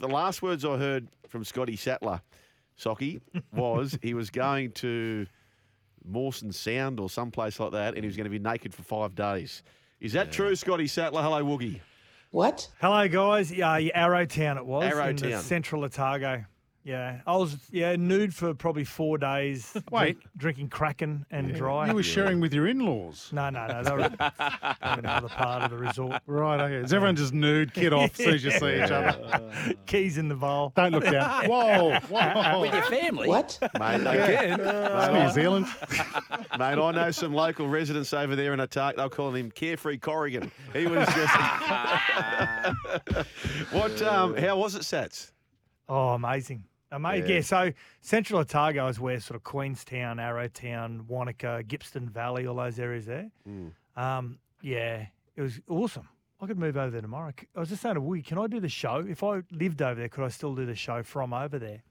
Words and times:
The 0.00 0.08
last 0.08 0.42
words 0.42 0.64
I 0.64 0.76
heard 0.76 1.08
from 1.28 1.44
Scotty 1.44 1.76
Sattler, 1.76 2.20
Socky, 2.78 3.20
was 3.52 3.98
he 4.02 4.14
was 4.14 4.30
going 4.30 4.72
to 4.72 5.26
Mawson 6.04 6.52
Sound 6.52 7.00
or 7.00 7.08
someplace 7.08 7.58
like 7.60 7.72
that, 7.72 7.94
and 7.94 8.02
he 8.02 8.06
was 8.06 8.16
going 8.16 8.24
to 8.24 8.30
be 8.30 8.38
naked 8.38 8.74
for 8.74 8.82
five 8.82 9.14
days. 9.14 9.62
Is 10.00 10.12
that 10.12 10.32
true, 10.32 10.54
Scotty 10.56 10.86
Sattler? 10.86 11.22
Hello, 11.22 11.42
Woogie. 11.44 11.80
What? 12.30 12.68
Hello, 12.80 13.06
guys. 13.08 13.52
Yeah, 13.52 13.76
yeah, 13.78 14.06
Arrowtown 14.06 14.56
it 14.56 14.66
was. 14.66 14.84
in 14.84 14.90
the 14.90 14.96
Arrowtown. 14.96 15.40
central 15.40 15.84
Otago. 15.84 16.44
Yeah, 16.84 17.20
I 17.26 17.34
was 17.36 17.56
yeah 17.70 17.96
nude 17.96 18.34
for 18.34 18.52
probably 18.52 18.84
four 18.84 19.16
days. 19.16 19.72
Wait. 19.90 20.18
drink- 20.18 20.18
drinking 20.36 20.68
Kraken 20.68 21.24
and 21.30 21.54
dry. 21.54 21.88
You 21.88 21.94
were 21.94 22.02
sharing 22.02 22.40
with 22.40 22.52
your 22.52 22.66
in-laws. 22.66 23.30
No, 23.32 23.48
no, 23.48 23.66
no. 23.66 23.82
They 23.82 23.90
were 23.90 24.04
in 24.04 24.98
another 24.98 25.28
part 25.28 25.62
of 25.62 25.70
the 25.70 25.78
resort. 25.78 26.20
Right, 26.26 26.60
okay. 26.60 26.84
Is 26.84 26.92
everyone 26.92 27.16
just 27.16 27.32
nude, 27.32 27.72
kid 27.72 27.94
off, 27.94 28.10
as 28.20 28.24
soon 28.26 28.34
as 28.34 28.44
you 28.44 28.50
see 28.50 28.82
each 28.84 28.90
other? 28.90 29.40
Keys 29.86 30.18
in 30.18 30.28
the 30.28 30.34
bowl. 30.34 30.74
Don't 30.76 30.92
look 30.92 31.04
down. 31.04 31.46
Whoa, 31.48 31.98
whoa. 32.10 32.60
With 32.60 32.74
your 32.74 32.82
family. 32.82 33.28
What? 33.28 33.58
Mate, 33.78 34.00
Again. 34.02 34.58
New 34.58 35.30
Zealand. 35.32 35.66
Mate, 36.58 36.78
I 36.78 36.90
know 36.92 37.10
some 37.10 37.32
local 37.32 37.66
residents 37.66 38.12
over 38.12 38.36
there 38.36 38.52
in 38.52 38.60
Otago. 38.60 38.96
They'll 38.98 39.08
call 39.08 39.34
him 39.34 39.50
Carefree 39.50 39.98
Corrigan. 39.98 40.50
He 40.74 40.86
was 40.86 41.06
just. 41.08 41.34
what? 43.72 44.02
Um, 44.02 44.36
how 44.36 44.58
was 44.58 44.74
it, 44.74 44.82
Sats? 44.82 45.30
Oh, 45.88 46.08
amazing. 46.10 46.64
Amazing. 46.94 47.28
Yeah. 47.28 47.34
Yeah. 47.36 47.42
so 47.42 47.72
Central 48.00 48.40
Otago 48.40 48.86
is 48.88 49.00
where 49.00 49.18
sort 49.20 49.36
of 49.36 49.44
Queenstown, 49.44 50.16
Arrowtown, 50.18 51.06
Wanaka, 51.06 51.62
Gibbston 51.66 52.08
Valley, 52.08 52.46
all 52.46 52.56
those 52.56 52.78
areas 52.78 53.06
there. 53.06 53.30
Um, 53.96 54.38
yeah, 54.62 55.06
it 55.36 55.42
was 55.42 55.60
awesome. 55.68 56.08
I 56.40 56.46
could 56.46 56.58
move 56.58 56.76
over 56.76 56.90
there 56.90 57.00
tomorrow. 57.00 57.32
I 57.56 57.60
was 57.60 57.68
just 57.68 57.82
saying 57.82 57.94
to 57.94 58.00
Woogie, 58.00 58.24
can 58.24 58.38
I 58.38 58.46
do 58.46 58.60
the 58.60 58.68
show? 58.68 59.04
If 59.08 59.22
I 59.22 59.42
lived 59.50 59.80
over 59.82 59.94
there, 59.94 60.08
could 60.08 60.24
I 60.24 60.28
still 60.28 60.54
do 60.54 60.66
the 60.66 60.74
show 60.74 61.02
from 61.02 61.32
over 61.32 61.58
there? 61.58 61.82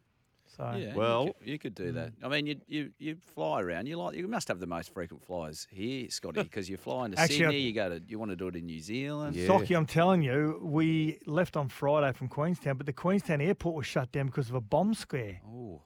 So 0.56 0.72
Yeah, 0.78 0.94
Well- 0.96 1.26
you 1.26 1.34
could, 1.34 1.48
you 1.48 1.60
could 1.60 1.76
do 1.76 1.92
that. 1.94 2.14
I 2.24 2.28
mean, 2.28 2.46
you 2.46 2.62
you 2.68 2.92
you 3.00 3.16
fly 3.34 3.62
around. 3.62 3.88
You 3.88 3.98
like 3.98 4.16
you 4.16 4.28
must 4.28 4.48
have 4.50 4.60
the 4.60 4.68
most 4.68 4.94
frequent 4.94 5.24
flyers 5.24 5.68
here, 5.72 6.08
Scotty, 6.10 6.44
because 6.44 6.70
you're 6.70 6.78
flying 6.78 7.12
to 7.14 7.20
Actually, 7.20 7.36
I- 7.46 7.50
Sydney. 7.50 7.60
You 7.62 7.74
go 7.74 7.90
to 7.90 8.02
you 8.08 8.20
want 8.20 8.30
to 8.32 8.36
do 8.36 8.48
it 8.50 8.56
in 8.56 8.66
New 8.68 8.80
Zealand. 8.80 9.36
Yeah. 9.36 9.48
Socky, 9.48 9.76
I'm 9.76 9.86
telling 9.88 10.22
you, 10.22 10.60
we 10.62 11.18
left 11.26 11.58
on 11.58 11.70
Friday 11.70 12.16
from 12.16 12.28
Queenstown, 12.28 12.78
but 12.78 12.86
the 12.86 12.94
Queenstown 12.94 13.42
airport 13.42 13.76
was 13.76 13.86
shut 13.88 14.12
down 14.12 14.28
because 14.28 14.50
of 14.50 14.56
a 14.56 14.62
bomb 14.62 14.94
scare. 14.94 15.42
Oh, 15.48 15.82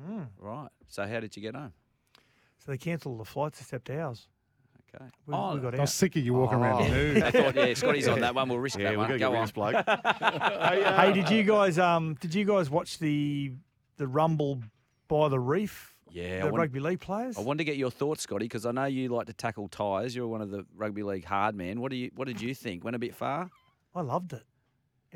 Mm. 0.00 0.28
right. 0.38 0.68
So 0.88 1.06
how 1.06 1.20
did 1.20 1.36
you 1.36 1.42
get 1.42 1.54
home? 1.54 1.72
So 2.58 2.72
they 2.72 2.78
cancelled 2.78 3.12
all 3.12 3.18
the 3.18 3.24
flights 3.24 3.60
except 3.60 3.88
ours. 3.90 4.28
Okay. 4.94 5.04
We, 5.26 5.34
oh, 5.34 5.54
we 5.54 5.60
got 5.60 5.74
I 5.74 5.78
out. 5.78 5.80
was 5.82 5.92
sick 5.92 6.16
of 6.16 6.24
you 6.24 6.32
walking 6.34 6.58
Oh. 6.58 6.62
around 6.62 6.90
nude. 6.90 7.22
I 7.22 7.30
thought, 7.30 7.54
yeah, 7.54 7.74
Scotty's 7.74 8.08
on 8.08 8.20
that 8.20 8.34
one. 8.34 8.48
We'll 8.48 8.58
risk 8.58 8.78
Yeah, 8.78 8.84
that 8.84 8.92
we're 8.92 8.98
one. 8.98 9.08
going 9.08 9.20
to 9.20 9.24
Go 9.24 9.30
get 9.30 9.34
rid 9.34 9.38
on. 9.38 9.44
this 9.44 9.52
bloke. 9.52 9.74
hey, 10.72 10.84
uh, 10.84 11.00
Hey, 11.02 11.12
did 11.12 11.30
you 11.30 11.42
guys 11.44 11.78
um 11.78 12.14
did 12.20 12.34
you 12.34 12.44
guys 12.44 12.70
watch 12.70 12.98
the 12.98 13.52
the 13.98 14.06
Rumble 14.06 14.62
by 15.08 15.28
the 15.28 15.38
Reef? 15.38 15.94
Yeah, 16.10 16.38
the 16.38 16.44
want- 16.46 16.56
rugby 16.56 16.80
league 16.80 17.00
players. 17.00 17.36
I 17.36 17.42
wanted 17.42 17.58
to 17.58 17.64
get 17.64 17.76
your 17.76 17.90
thoughts, 17.90 18.22
Scotty, 18.22 18.46
because 18.46 18.64
I 18.64 18.72
know 18.72 18.86
you 18.86 19.08
like 19.10 19.26
to 19.26 19.34
tackle 19.34 19.68
tyres. 19.68 20.16
You're 20.16 20.26
one 20.26 20.40
of 20.40 20.50
the 20.50 20.64
rugby 20.74 21.02
league 21.02 21.24
hard 21.24 21.54
men. 21.54 21.80
What 21.80 21.90
do 21.90 21.96
you 21.96 22.10
What 22.14 22.28
did 22.28 22.40
you 22.40 22.54
think? 22.54 22.82
Went 22.82 22.96
a 22.96 22.98
bit 22.98 23.14
far? 23.14 23.50
I 23.94 24.00
loved 24.00 24.32
it. 24.32 24.44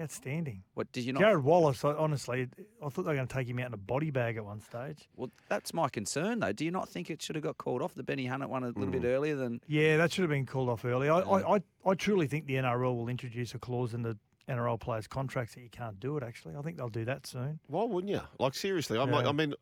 Outstanding. 0.00 0.62
What 0.72 0.90
did 0.92 1.04
you 1.04 1.12
not? 1.12 1.22
Jarrod 1.22 1.42
Wallace, 1.42 1.84
I, 1.84 1.90
honestly, 1.90 2.48
I 2.82 2.88
thought 2.88 3.02
they 3.02 3.10
were 3.10 3.14
going 3.14 3.26
to 3.26 3.34
take 3.34 3.46
him 3.46 3.58
out 3.58 3.66
in 3.66 3.74
a 3.74 3.78
body 3.78 4.10
bag 4.10 4.38
at 4.38 4.44
one 4.44 4.58
stage. 4.58 5.06
Well, 5.16 5.30
that's 5.50 5.74
my 5.74 5.90
concern, 5.90 6.40
though. 6.40 6.52
Do 6.52 6.64
you 6.64 6.70
not 6.70 6.88
think 6.88 7.10
it 7.10 7.20
should 7.20 7.36
have 7.36 7.44
got 7.44 7.58
called 7.58 7.82
off? 7.82 7.94
The 7.94 8.02
Benny 8.02 8.26
Hannant 8.26 8.48
one 8.48 8.64
a 8.64 8.68
little 8.68 8.86
bit 8.86 9.02
mm. 9.02 9.06
earlier 9.06 9.36
than 9.36 9.60
Yeah, 9.66 9.98
that 9.98 10.10
should 10.10 10.22
have 10.22 10.30
been 10.30 10.46
called 10.46 10.70
off 10.70 10.86
early. 10.86 11.10
I, 11.10 11.18
I, 11.18 11.56
I, 11.56 11.60
I 11.84 11.94
truly 11.94 12.26
think 12.26 12.46
the 12.46 12.54
NRL 12.54 12.96
will 12.96 13.08
introduce 13.08 13.54
a 13.54 13.58
clause 13.58 13.92
in 13.92 14.00
the 14.00 14.16
NRL 14.48 14.80
players' 14.80 15.06
contracts 15.06 15.54
that 15.54 15.60
you 15.60 15.68
can't 15.70 15.98
do 16.00 16.16
it. 16.16 16.22
Actually, 16.22 16.56
I 16.56 16.62
think 16.62 16.76
they'll 16.76 16.88
do 16.88 17.04
that 17.04 17.26
soon. 17.26 17.60
Why 17.68 17.84
wouldn't 17.84 18.12
you? 18.12 18.20
Like 18.38 18.54
seriously, 18.54 18.98
I'm 18.98 19.10
like, 19.10 19.26
I 19.26 19.32
mean, 19.32 19.54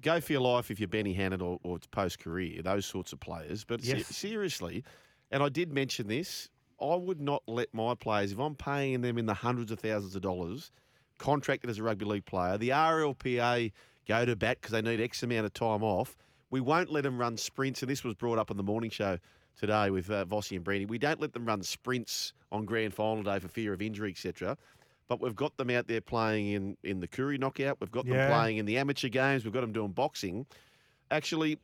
go 0.00 0.20
for 0.20 0.32
your 0.32 0.42
life 0.42 0.70
if 0.70 0.78
you're 0.78 0.88
Benny 0.88 1.14
Hannant 1.14 1.42
or, 1.42 1.58
or 1.62 1.76
it's 1.76 1.86
post 1.86 2.18
career, 2.20 2.62
those 2.62 2.86
sorts 2.86 3.12
of 3.12 3.20
players. 3.20 3.64
But 3.64 3.82
se- 3.82 4.02
seriously, 4.04 4.84
and 5.30 5.42
I 5.42 5.48
did 5.48 5.72
mention 5.72 6.06
this, 6.06 6.48
I 6.80 6.94
would 6.94 7.20
not 7.20 7.42
let 7.46 7.72
my 7.72 7.94
players, 7.94 8.32
if 8.32 8.38
I'm 8.38 8.54
paying 8.54 9.00
them 9.00 9.18
in 9.18 9.26
the 9.26 9.34
hundreds 9.34 9.70
of 9.70 9.80
thousands 9.80 10.14
of 10.14 10.22
dollars, 10.22 10.70
contracted 11.18 11.70
as 11.70 11.78
a 11.78 11.82
rugby 11.82 12.04
league 12.04 12.24
player, 12.24 12.58
the 12.58 12.70
RLPA 12.70 13.72
go 14.06 14.24
to 14.24 14.36
bat 14.36 14.58
because 14.60 14.72
they 14.72 14.82
need 14.82 15.00
X 15.00 15.22
amount 15.22 15.46
of 15.46 15.54
time 15.54 15.82
off. 15.82 16.16
We 16.50 16.60
won't 16.60 16.90
let 16.90 17.02
them 17.02 17.18
run 17.18 17.36
sprints, 17.36 17.82
and 17.82 17.90
this 17.90 18.04
was 18.04 18.14
brought 18.14 18.38
up 18.38 18.50
on 18.50 18.56
the 18.56 18.62
morning 18.62 18.90
show 18.90 19.18
today 19.56 19.90
with 19.90 20.10
uh, 20.10 20.24
Vossi 20.24 20.56
and 20.56 20.64
Brandy. 20.64 20.86
We 20.86 20.98
don't 20.98 21.20
let 21.20 21.32
them 21.32 21.44
run 21.46 21.62
sprints 21.62 22.32
on 22.52 22.64
grand 22.64 22.94
final 22.94 23.22
day 23.22 23.38
for 23.38 23.48
fear 23.48 23.72
of 23.72 23.82
injury, 23.82 24.10
etc. 24.10 24.56
But 25.08 25.20
we've 25.20 25.36
got 25.36 25.56
them 25.56 25.70
out 25.70 25.86
there 25.86 26.00
playing 26.00 26.48
in, 26.48 26.76
in 26.82 27.00
the 27.00 27.08
Koori 27.08 27.38
knockout. 27.38 27.78
We've 27.80 27.90
got 27.90 28.06
them 28.06 28.16
playing 28.30 28.56
in 28.56 28.66
the 28.66 28.78
amateur 28.78 29.08
games. 29.08 29.44
We've 29.44 29.52
got 29.52 29.60
them 29.60 29.72
doing 29.72 29.92
boxing. 29.92 30.46
Actually, 31.10 31.58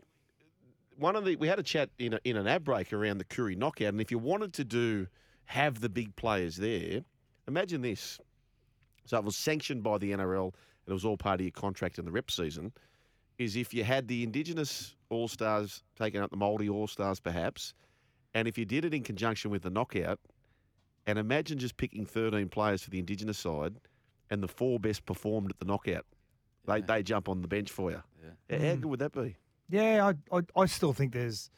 one 0.96 1.16
of 1.16 1.24
the 1.24 1.36
we 1.36 1.48
had 1.48 1.58
a 1.58 1.62
chat 1.62 1.88
in 1.98 2.14
a, 2.14 2.20
in 2.24 2.36
an 2.36 2.46
ad 2.46 2.64
break 2.64 2.92
around 2.92 3.18
the 3.18 3.24
Koori 3.24 3.56
knockout, 3.56 3.88
and 3.88 4.00
if 4.00 4.10
you 4.10 4.18
wanted 4.18 4.52
to 4.54 4.64
do 4.64 5.06
have 5.46 5.80
the 5.80 5.88
big 5.88 6.14
players 6.16 6.56
there, 6.56 7.00
imagine 7.48 7.80
this. 7.80 8.18
So 9.06 9.16
it 9.16 9.24
was 9.24 9.36
sanctioned 9.36 9.82
by 9.82 9.98
the 9.98 10.12
NRL, 10.12 10.44
and 10.44 10.52
it 10.88 10.92
was 10.92 11.04
all 11.04 11.16
part 11.16 11.40
of 11.40 11.44
your 11.44 11.52
contract 11.52 11.98
in 11.98 12.04
the 12.04 12.12
rep 12.12 12.30
season. 12.30 12.72
Is 13.40 13.56
if 13.56 13.72
you 13.72 13.84
had 13.84 14.06
the 14.06 14.22
Indigenous 14.22 14.94
All 15.08 15.26
Stars 15.26 15.82
taking 15.98 16.20
up 16.20 16.30
the 16.30 16.36
Māori 16.36 16.70
All 16.70 16.86
Stars, 16.86 17.20
perhaps, 17.20 17.72
and 18.34 18.46
if 18.46 18.58
you 18.58 18.66
did 18.66 18.84
it 18.84 18.92
in 18.92 19.02
conjunction 19.02 19.50
with 19.50 19.62
the 19.62 19.70
knockout, 19.70 20.20
and 21.06 21.18
imagine 21.18 21.58
just 21.58 21.78
picking 21.78 22.04
13 22.04 22.50
players 22.50 22.82
for 22.82 22.90
the 22.90 22.98
Indigenous 22.98 23.38
side, 23.38 23.76
and 24.28 24.42
the 24.42 24.48
four 24.48 24.78
best 24.78 25.06
performed 25.06 25.50
at 25.52 25.58
the 25.58 25.64
knockout, 25.64 26.04
they 26.66 26.80
Yeah. 26.80 26.84
they 26.86 27.02
jump 27.02 27.30
on 27.30 27.40
the 27.40 27.48
bench 27.48 27.70
for 27.70 27.90
you. 27.90 28.02
Yeah. 28.22 28.58
How 28.58 28.62
mm. 28.62 28.80
good 28.82 28.84
would 28.84 29.00
that 29.00 29.12
be? 29.12 29.36
Yeah, 29.70 30.12
I, 30.30 30.36
I, 30.36 30.42
I 30.54 30.66
still 30.66 30.92
think 30.92 31.14
there's, 31.14 31.50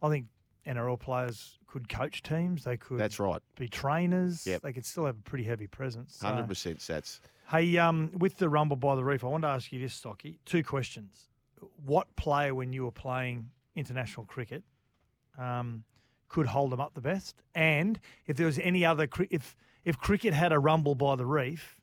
I 0.00 0.10
think 0.10 0.26
NRL 0.64 1.00
players 1.00 1.58
could 1.66 1.88
coach 1.88 2.22
teams. 2.22 2.62
They 2.62 2.76
could 2.76 2.98
That's 2.98 3.18
right. 3.18 3.42
be 3.58 3.66
trainers. 3.66 4.46
Yep. 4.46 4.62
They 4.62 4.72
could 4.72 4.86
still 4.86 5.06
have 5.06 5.18
a 5.18 5.22
pretty 5.22 5.44
heavy 5.44 5.66
presence. 5.66 6.18
So- 6.18 6.28
Hundred 6.28 6.46
percent 6.46 6.78
sats. 6.78 7.18
Hey, 7.50 7.76
um, 7.76 8.10
with 8.16 8.38
the 8.38 8.48
Rumble 8.48 8.76
by 8.76 8.94
the 8.96 9.04
Reef, 9.04 9.22
I 9.22 9.28
want 9.28 9.42
to 9.42 9.48
ask 9.48 9.70
you 9.72 9.80
this, 9.80 9.94
Stocky. 9.94 10.38
Two 10.44 10.64
questions. 10.64 11.28
What 11.84 12.14
player, 12.16 12.54
when 12.54 12.72
you 12.72 12.84
were 12.84 12.92
playing 12.92 13.50
international 13.76 14.26
cricket, 14.26 14.62
um, 15.38 15.84
could 16.28 16.46
hold 16.46 16.72
them 16.72 16.80
up 16.80 16.94
the 16.94 17.00
best? 17.00 17.42
And 17.54 18.00
if 18.26 18.36
there 18.36 18.46
was 18.46 18.58
any 18.58 18.84
other, 18.84 19.08
if 19.30 19.56
if 19.84 19.98
cricket 19.98 20.32
had 20.32 20.52
a 20.52 20.58
Rumble 20.58 20.94
by 20.94 21.16
the 21.16 21.26
Reef, 21.26 21.78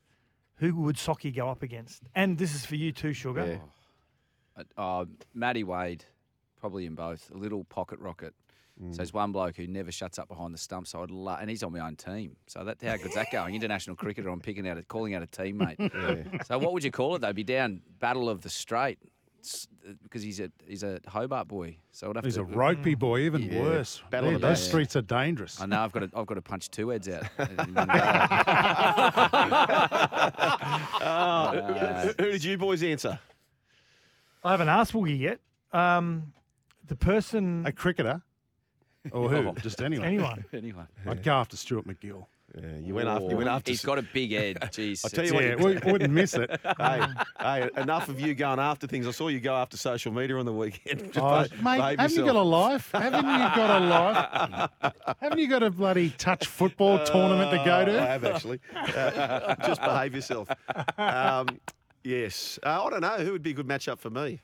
who 0.56 0.74
would 0.82 0.96
Socky 0.96 1.34
go 1.34 1.48
up 1.48 1.62
against? 1.62 2.02
And 2.14 2.38
this 2.38 2.54
is 2.54 2.64
for 2.64 2.76
you 2.76 2.92
too, 2.92 3.12
Sugar. 3.12 3.60
Yeah. 4.56 4.62
Uh, 4.76 5.06
Matty 5.32 5.64
Wade, 5.64 6.04
probably 6.60 6.86
in 6.86 6.94
both. 6.94 7.30
A 7.32 7.36
little 7.36 7.64
pocket 7.64 7.98
rocket. 8.00 8.34
So 8.90 8.96
there's 8.96 9.12
one 9.12 9.32
bloke 9.32 9.56
who 9.56 9.66
never 9.66 9.92
shuts 9.92 10.18
up 10.18 10.28
behind 10.28 10.52
the 10.52 10.58
stump. 10.58 10.86
So 10.88 11.02
I'd 11.02 11.10
love, 11.10 11.38
and 11.40 11.48
he's 11.48 11.62
on 11.62 11.72
my 11.72 11.80
own 11.80 11.96
team. 11.96 12.36
So 12.46 12.64
that 12.64 12.82
how 12.82 12.96
good's 12.96 13.14
that 13.14 13.30
going? 13.30 13.54
International 13.54 13.96
cricketer, 13.96 14.28
I'm 14.28 14.40
picking 14.40 14.68
out, 14.68 14.76
a, 14.78 14.82
calling 14.82 15.14
out 15.14 15.22
a 15.22 15.26
teammate. 15.26 16.42
So 16.46 16.58
what 16.58 16.72
would 16.72 16.84
you 16.84 16.90
call 16.90 17.14
it 17.14 17.20
though? 17.20 17.32
Be 17.32 17.44
down 17.44 17.80
Battle 18.00 18.28
of 18.28 18.42
the 18.42 18.50
Strait, 18.50 18.98
because 20.02 20.22
he's 20.22 20.40
a 20.40 20.50
he's 20.66 20.82
a 20.82 21.00
Hobart 21.08 21.48
boy. 21.48 21.76
So 21.92 22.10
I'd 22.10 22.16
have 22.16 22.24
He's 22.24 22.34
to. 22.34 22.40
a 22.42 22.44
rugby 22.44 22.94
boy, 22.94 23.20
even 23.20 23.42
Yeah. 23.42 23.60
worse. 23.60 24.02
Battle 24.10 24.28
of 24.30 24.34
the 24.34 24.38
those 24.40 24.58
Bands. 24.58 24.68
streets 24.68 24.96
are 24.96 25.02
dangerous. 25.02 25.60
I 25.60 25.66
know 25.66 25.80
I've 25.80 25.92
got 25.92 26.00
to 26.00 26.10
I've 26.16 26.26
got 26.26 26.34
to 26.34 26.42
punch 26.42 26.70
two 26.70 26.88
heads 26.90 27.08
out. 27.08 27.24
Oh, 31.04 31.52
who, 32.16 32.24
who 32.24 32.30
did 32.32 32.44
you 32.44 32.58
boys 32.58 32.82
answer? 32.82 33.18
I 34.44 34.52
haven't 34.52 34.68
asked 34.68 34.92
Woogie 34.92 35.18
yet. 35.18 35.40
Um, 35.72 36.32
the 36.86 36.96
person, 36.96 37.64
A 37.66 37.72
cricketer? 37.72 38.22
Or 39.12 39.28
who? 39.28 39.52
Just 39.60 39.82
anyone. 39.82 40.06
anyone. 40.06 40.44
anyone. 40.52 40.86
I'd 41.06 41.22
go 41.24 41.32
after 41.32 41.56
Stuart 41.56 41.86
MacGill. 41.88 42.24
Yeah, 42.56 42.76
you 42.84 42.94
went 42.94 43.08
after. 43.08 43.30
You 43.30 43.36
went 43.38 43.48
after. 43.48 43.70
He's 43.72 43.82
got 43.82 43.98
a 43.98 44.02
big 44.02 44.30
head. 44.32 44.58
Jeez. 44.60 45.04
I'll 45.04 45.10
tell 45.10 45.24
you 45.24 45.32
what, 45.34 45.42
Yeah, 45.42 45.56
you- 45.58 45.80
we 45.84 45.90
wouldn't 45.92 46.12
miss 46.12 46.34
it. 46.34 46.50
hey, 46.78 47.02
hey, 47.40 47.68
enough 47.78 48.08
of 48.10 48.20
you 48.20 48.34
going 48.34 48.58
after 48.60 48.86
things. 48.86 49.08
I 49.08 49.10
saw 49.10 49.28
you 49.28 49.40
go 49.40 49.54
after 49.56 49.76
social 49.78 50.12
media 50.12 50.36
on 50.36 50.44
the 50.46 50.52
weekend. 50.52 51.14
Just 51.14 51.18
Oh, 51.18 51.42
behave- 51.42 51.62
mate, 51.62 51.98
haven't 51.98 52.16
you 52.16 52.24
got 52.26 52.36
a 52.36 52.42
life? 52.42 52.90
Haven't 52.92 53.24
you 53.24 53.38
got 53.56 53.82
a 53.82 53.84
life? 53.86 54.92
haven't 55.20 55.38
you 55.40 55.48
got 55.48 55.62
a 55.62 55.70
bloody 55.70 56.10
touch 56.10 56.46
football 56.46 57.02
tournament 57.04 57.50
to 57.52 57.64
go 57.64 57.84
to? 57.86 58.00
I 58.02 58.04
have 58.06 58.24
actually. 58.24 58.60
Uh, 58.76 59.54
just 59.66 59.80
behave 59.80 60.14
yourself. 60.14 60.48
Um, 60.98 61.58
yes, 62.04 62.58
uh, 62.62 62.84
I 62.84 62.90
don't 62.90 63.00
know 63.00 63.16
who 63.24 63.32
would 63.32 63.42
be 63.42 63.50
a 63.50 63.54
good 63.54 63.66
matchup 63.66 63.98
for 63.98 64.10
me. 64.10 64.40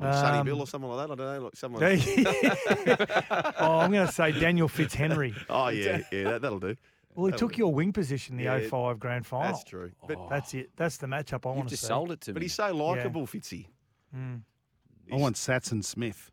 Probably 0.00 0.12
Sonny 0.12 0.38
Um, 0.38 0.46
Bill 0.46 0.60
or 0.60 0.66
someone 0.66 0.96
like 0.96 1.06
that. 1.06 1.12
I 1.12 1.14
don't 1.16 1.34
know, 1.36 1.44
like 1.44 1.56
someone. 1.56 1.82
oh, 3.60 3.78
I'm 3.80 3.92
going 3.92 4.06
to 4.06 4.12
say 4.12 4.32
Daniel 4.32 4.68
Fitzhenry. 4.68 5.34
Oh 5.50 5.68
yeah, 5.68 6.00
yeah, 6.10 6.24
that, 6.24 6.42
that'll 6.42 6.60
do. 6.60 6.76
Well, 7.14 7.30
he 7.30 7.36
took 7.36 7.58
your 7.58 7.74
wing 7.74 7.92
position 7.92 8.38
the 8.38 8.44
Yeah, 8.44 8.60
05 8.68 8.98
grand 8.98 9.26
final. 9.26 9.52
That's 9.52 9.64
true. 9.64 9.92
But 10.08 10.30
That's 10.30 10.54
it. 10.54 10.70
That's 10.76 10.96
the 10.96 11.06
matchup 11.06 11.44
I 11.44 11.50
You've 11.50 11.56
want 11.56 11.68
to 11.68 11.72
just 11.74 11.82
see. 11.82 11.88
sold 11.88 12.10
it 12.10 12.22
to 12.22 12.32
but 12.32 12.40
me. 12.40 12.46
he's 12.46 12.54
so 12.54 12.74
likable, 12.74 13.26
Fitzy. 13.26 13.66
I 14.14 15.16
want 15.16 15.36
Satson 15.36 15.84
Smith. 15.84 16.30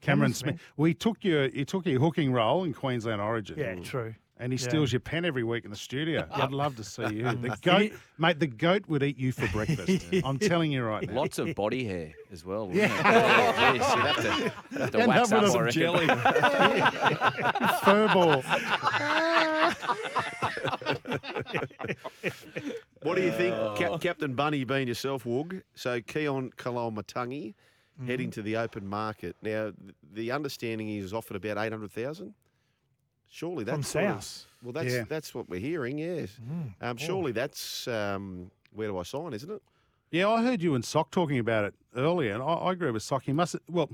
Cameron 0.00 0.32
Cameron 0.32 0.34
Smith. 0.34 0.60
Well, 0.78 0.86
he 0.86 0.94
took 0.94 1.22
your 1.24 1.48
he 1.50 1.64
took 1.66 1.84
your 1.84 2.00
hooking 2.00 2.32
role 2.32 2.64
in 2.64 2.72
Queensland 2.72 3.20
Origin. 3.20 3.58
Yeah, 3.58 3.74
true. 3.76 4.14
And 4.36 4.52
he 4.52 4.58
Yeah. 4.58 4.68
steals 4.68 4.92
your 4.92 4.98
pen 5.00 5.24
every 5.24 5.44
week 5.44 5.64
in 5.64 5.70
the 5.70 5.76
studio. 5.76 6.26
I'd 6.32 6.50
love 6.50 6.74
to 6.76 6.84
see 6.84 7.02
you. 7.04 7.22
The 7.22 7.56
goat, 7.62 7.92
mate, 8.18 8.40
the 8.40 8.48
goat 8.48 8.82
would 8.88 9.02
eat 9.04 9.16
you 9.16 9.30
for 9.30 9.46
breakfast. 9.48 10.06
I'm 10.24 10.38
telling 10.40 10.72
you 10.72 10.82
right 10.84 11.08
now. 11.08 11.14
Lots 11.20 11.38
of 11.38 11.54
body 11.54 11.84
hair 11.84 12.12
as 12.32 12.44
well. 12.44 12.66
wouldn't 12.66 12.84
it? 12.84 12.90
yeah. 12.90 13.52
Jeez, 13.78 13.96
you'd 13.96 14.06
have 14.06 14.16
to, 14.16 14.78
have 14.80 14.90
to 14.90 14.98
End 14.98 15.08
wax 15.08 15.30
up 15.32 15.38
up, 15.38 15.44
I 15.44 15.52
some 15.52 15.68
jelly. 15.70 16.06
Furball. 17.84 18.42
What 23.02 23.16
do 23.16 23.22
you 23.22 23.32
think, 23.32 23.54
Cap- 23.76 24.00
Captain 24.00 24.34
Bunny 24.34 24.64
being 24.64 24.88
yourself, 24.88 25.24
Woog? 25.24 25.62
So 25.74 26.00
Keaon 26.00 26.54
Koloamatangi 26.54 27.54
Mm-hmm. 27.96 28.08
heading 28.10 28.30
to 28.32 28.42
the 28.42 28.56
open 28.56 28.88
market. 28.88 29.36
Now, 29.40 29.66
th- 29.70 29.94
the 30.14 30.32
understanding 30.32 30.88
is 30.88 31.14
offered 31.14 31.36
about 31.36 31.64
800,000. 31.64 32.34
Surely 33.34 33.64
that's 33.64 33.74
From 33.74 33.82
sort 33.82 34.04
of- 34.04 34.22
South. 34.22 34.46
well, 34.62 34.72
that's 34.72 34.92
Yeah. 34.94 35.04
that's 35.08 35.34
what 35.34 35.48
we're 35.48 35.58
hearing. 35.58 35.98
Yes. 35.98 36.38
Mm. 36.40 36.74
Um, 36.80 36.96
surely 36.96 37.32
that's 37.32 37.88
um, 37.88 38.52
where 38.72 38.86
do 38.86 38.96
I 38.96 39.02
sign, 39.02 39.32
isn't 39.32 39.50
it? 39.50 39.60
Yeah, 40.12 40.28
I 40.28 40.44
heard 40.44 40.62
you 40.62 40.76
and 40.76 40.84
Sock 40.84 41.10
talking 41.10 41.40
about 41.40 41.64
it 41.64 41.74
earlier, 41.96 42.32
and 42.34 42.42
I, 42.44 42.46
I 42.46 42.70
agree 42.72 42.92
with 42.92 43.02
Sock. 43.02 43.24
He 43.24 43.32
must, 43.32 43.56
well, 43.68 43.90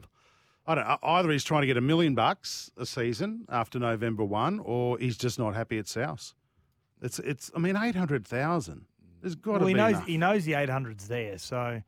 I 0.67 0.75
don't 0.75 0.87
know, 0.87 0.99
either 1.03 1.31
he's 1.31 1.43
trying 1.43 1.63
to 1.63 1.67
get 1.67 1.79
a 1.79 1.81
million 1.81 2.15
bucks 2.15 2.71
a 2.77 2.85
season 2.85 3.47
after 3.49 3.79
November 3.79 4.25
1, 4.25 4.59
or 4.61 4.99
he's 4.99 5.17
just 5.17 5.39
not 5.39 5.55
happy 5.55 5.79
at 5.79 5.89
South. 5.89 6.35
It's, 7.01 7.19
it's. 7.21 7.51
I 7.57 7.61
mean, 7.61 7.77
800,000. 7.77 8.85
There's 9.23 9.35
got 9.37 9.53
to 9.53 9.59
Well, 9.61 9.67
be 9.69 9.73
he 9.73 9.75
knows 9.75 9.91
enough. 9.93 10.07
he 10.07 10.19
knows 10.19 10.45
the 10.45 10.53
800's 10.53 11.09
there, 11.09 11.39
so 11.39 11.81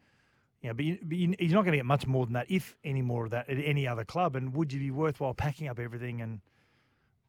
yeah, 0.62 0.72
but, 0.72 0.86
you, 0.86 0.98
but 1.02 1.18
you, 1.18 1.34
he's 1.38 1.52
not 1.52 1.64
going 1.64 1.72
to 1.72 1.78
get 1.78 1.84
much 1.84 2.06
more 2.06 2.24
than 2.24 2.32
that, 2.32 2.46
if 2.50 2.74
any 2.82 3.02
more 3.02 3.26
of 3.26 3.30
that, 3.32 3.50
at 3.50 3.58
any 3.58 3.86
other 3.86 4.06
club. 4.06 4.36
And 4.36 4.54
would 4.54 4.72
you 4.72 4.80
be 4.80 4.90
worthwhile 4.90 5.34
packing 5.34 5.68
up 5.68 5.78
everything 5.78 6.22
and 6.22 6.40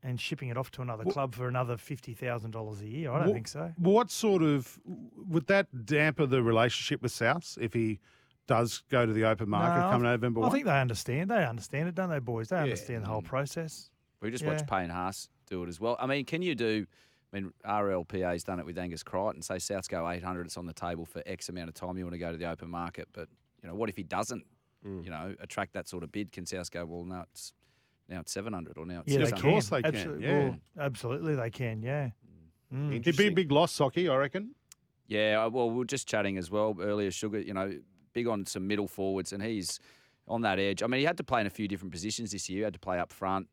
and 0.04 0.20
shipping 0.20 0.50
it 0.50 0.58
off 0.58 0.70
to 0.72 0.82
another 0.82 1.06
club 1.06 1.34
for 1.34 1.48
another 1.48 1.78
fifty 1.78 2.14
thousand 2.14 2.52
dollars 2.52 2.82
a 2.82 2.88
year? 2.88 3.12
I 3.12 3.20
don't 3.20 3.28
Wha- 3.30 3.34
think 3.34 3.48
so. 3.48 3.74
What 3.78 4.12
sort 4.12 4.44
of 4.44 4.80
would 5.28 5.48
that 5.48 5.86
damper 5.86 6.26
the 6.26 6.44
relationship 6.44 7.02
with 7.02 7.12
Souths 7.12 7.58
if 7.58 7.74
he 7.74 8.00
does 8.48 8.84
go 8.90 9.06
to 9.06 9.14
the 9.14 9.24
open 9.24 9.48
market 9.50 9.80
No, 9.86 9.90
come 9.92 10.02
November 10.04 10.42
I 10.42 10.44
1? 10.44 10.52
think 10.52 10.66
they 10.66 10.80
understand. 10.80 11.32
They 11.32 11.46
understand 11.46 11.88
it, 11.88 11.96
don't 11.96 12.10
they, 12.10 12.20
boys? 12.20 12.50
They 12.50 12.58
understand 12.58 13.04
the 13.04 13.08
whole 13.08 13.22
process. 13.22 13.90
We 14.22 14.32
just 14.32 14.44
Yeah. 14.44 14.52
watched 14.52 14.68
Payne 14.68 14.90
Haas 14.90 15.30
do 15.50 15.64
it 15.64 15.70
as 15.70 15.80
well. 15.80 15.96
I 16.00 16.06
mean, 16.08 16.26
can 16.26 16.42
you 16.42 16.54
do? 16.56 16.86
I 17.32 17.40
mean, 17.40 17.54
RLPA's 17.66 18.44
done 18.44 18.60
it 18.60 18.66
with 18.66 18.78
Angus 18.78 19.02
Crichton. 19.02 19.42
Say 19.42 19.56
Souths 19.56 19.88
go 19.90 20.08
800, 20.08 20.46
it's 20.46 20.58
on 20.58 20.66
the 20.66 20.74
table 20.74 21.06
for 21.06 21.24
X 21.26 21.50
amount 21.50 21.70
of 21.70 21.74
time. 21.76 21.98
You 21.98 22.04
want 22.06 22.14
to 22.14 22.20
go 22.20 22.32
to 22.32 22.38
the 22.38 22.50
open 22.50 22.70
market, 22.70 23.08
but 23.14 23.28
you 23.62 23.70
know, 23.70 23.76
what 23.76 23.90
if 23.90 23.96
he 23.96 24.04
doesn't? 24.04 24.46
Mm. 24.86 25.04
You 25.06 25.10
know, 25.12 25.36
attract 25.40 25.74
that 25.74 25.88
sort 25.88 26.04
of 26.04 26.12
bid? 26.12 26.32
Can 26.34 26.44
Souths 26.44 26.70
go? 26.70 26.84
Well, 26.86 27.06
now 27.06 27.26
it's 27.32 27.54
now 28.10 28.20
it's 28.20 28.32
700 28.32 28.78
or 28.78 28.86
now 28.86 29.02
it's 29.06 29.12
Yeah, 29.14 29.20
they 29.20 29.26
600. 29.26 29.42
can. 29.42 29.52
course 29.52 29.70
they 29.70 29.82
can, 29.82 29.96
Absolutely, 29.96 30.28
yeah. 30.28 30.40
well, 30.44 30.58
absolutely, 30.80 31.36
they 31.36 31.50
can. 31.50 31.82
Yeah. 31.82 32.10
Mm. 32.74 32.84
He'd 32.86 32.90
be 32.90 32.94
a 32.94 32.98
Interesting. 32.98 33.36
big 33.36 33.52
loss, 33.52 33.78
Socky, 33.78 34.12
I 34.12 34.16
reckon. 34.16 34.56
Yeah, 35.08 35.46
well, 35.48 35.70
we 35.70 35.78
were 35.78 35.86
just 35.86 36.08
chatting 36.08 36.38
as 36.38 36.50
well 36.50 36.76
earlier. 36.80 37.12
Sugar, 37.12 37.40
you 37.40 37.54
know, 37.54 37.72
big 38.14 38.28
on 38.28 38.46
some 38.46 38.68
middle 38.68 38.88
forwards, 38.88 39.34
and 39.34 39.44
he's 39.44 39.80
on 40.28 40.42
that 40.42 40.58
edge. 40.60 40.82
I 40.82 40.88
mean, 40.88 41.00
he 41.00 41.06
had 41.06 41.18
to 41.18 41.24
play 41.24 41.42
in 41.42 41.48
a 41.48 41.52
few 41.52 41.68
different 41.68 41.92
positions 41.92 42.32
this 42.32 42.50
year. 42.50 42.60
He 42.60 42.64
had 42.64 42.74
to 42.74 42.80
play 42.80 42.98
up 43.00 43.12
front, 43.12 43.48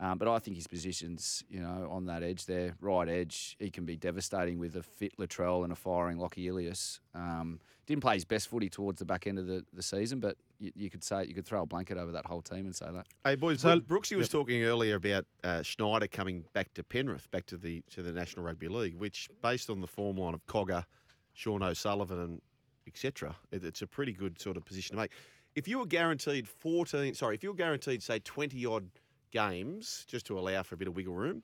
um, 0.00 0.18
but 0.18 0.28
I 0.28 0.38
think 0.38 0.56
his 0.56 0.66
positions, 0.66 1.42
you 1.48 1.60
know, 1.60 1.88
on 1.90 2.06
that 2.06 2.22
edge 2.22 2.46
there, 2.46 2.74
right 2.80 3.08
edge, 3.08 3.56
he 3.58 3.70
can 3.70 3.84
be 3.84 3.96
devastating 3.96 4.58
with 4.58 4.76
a 4.76 4.82
fit 4.82 5.16
Latrell 5.18 5.64
and 5.64 5.72
a 5.72 5.76
firing 5.76 6.18
Lockie 6.18 6.46
Ilias. 6.48 7.00
Um, 7.14 7.60
didn't 7.86 8.02
play 8.02 8.14
his 8.14 8.24
best 8.24 8.48
footy 8.48 8.68
towards 8.68 8.98
the 8.98 9.04
back 9.04 9.26
end 9.28 9.38
of 9.38 9.46
the, 9.46 9.64
the 9.72 9.82
season, 9.82 10.18
but 10.18 10.36
you, 10.58 10.72
you 10.74 10.90
could 10.90 11.04
say 11.04 11.24
you 11.24 11.34
could 11.34 11.46
throw 11.46 11.62
a 11.62 11.66
blanket 11.66 11.96
over 11.96 12.10
that 12.12 12.26
whole 12.26 12.42
team 12.42 12.66
and 12.66 12.74
say 12.74 12.86
that. 12.92 13.06
Hey 13.24 13.36
boys, 13.36 13.60
So- 13.60 13.78
Brook- 13.80 14.02
Brooksy 14.04 14.16
was 14.16 14.28
talking 14.28 14.64
earlier 14.64 14.96
about 14.96 15.24
uh, 15.44 15.62
Schneider 15.62 16.08
coming 16.08 16.44
back 16.52 16.74
to 16.74 16.82
Penrith, 16.82 17.30
back 17.30 17.46
to 17.46 17.56
the 17.56 17.82
to 17.90 18.02
the 18.02 18.12
National 18.12 18.44
Rugby 18.44 18.66
League, 18.68 18.96
which, 18.96 19.28
based 19.40 19.70
on 19.70 19.80
the 19.80 19.86
form 19.86 20.16
line 20.16 20.34
of 20.34 20.44
Cogger, 20.46 20.84
Sean 21.32 21.62
O'Sullivan, 21.62 22.18
and 22.20 22.42
etc., 22.88 23.36
it, 23.52 23.64
it's 23.64 23.82
a 23.82 23.86
pretty 23.86 24.12
good 24.12 24.40
sort 24.40 24.56
of 24.56 24.64
position 24.64 24.96
to 24.96 25.02
make. 25.02 25.12
If 25.54 25.66
you 25.68 25.78
were 25.78 25.86
guaranteed 25.86 26.46
fourteen, 26.48 27.14
sorry, 27.14 27.36
if 27.36 27.42
you 27.44 27.50
were 27.50 27.56
guaranteed 27.56 28.02
say 28.02 28.18
twenty 28.18 28.66
odd 28.66 28.88
games, 29.30 30.04
just 30.08 30.26
to 30.26 30.38
allow 30.38 30.62
for 30.62 30.74
a 30.74 30.78
bit 30.78 30.88
of 30.88 30.96
wiggle 30.96 31.14
room, 31.14 31.42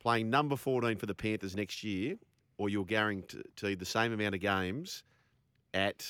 playing 0.00 0.30
number 0.30 0.56
fourteen 0.56 0.96
for 0.96 1.06
the 1.06 1.14
Panthers 1.14 1.56
next 1.56 1.82
year, 1.84 2.16
or 2.58 2.68
you're 2.68 2.84
guaranteed 2.84 3.44
to 3.56 3.76
the 3.76 3.84
same 3.84 4.12
amount 4.12 4.34
of 4.34 4.40
games 4.40 5.02
at 5.72 6.06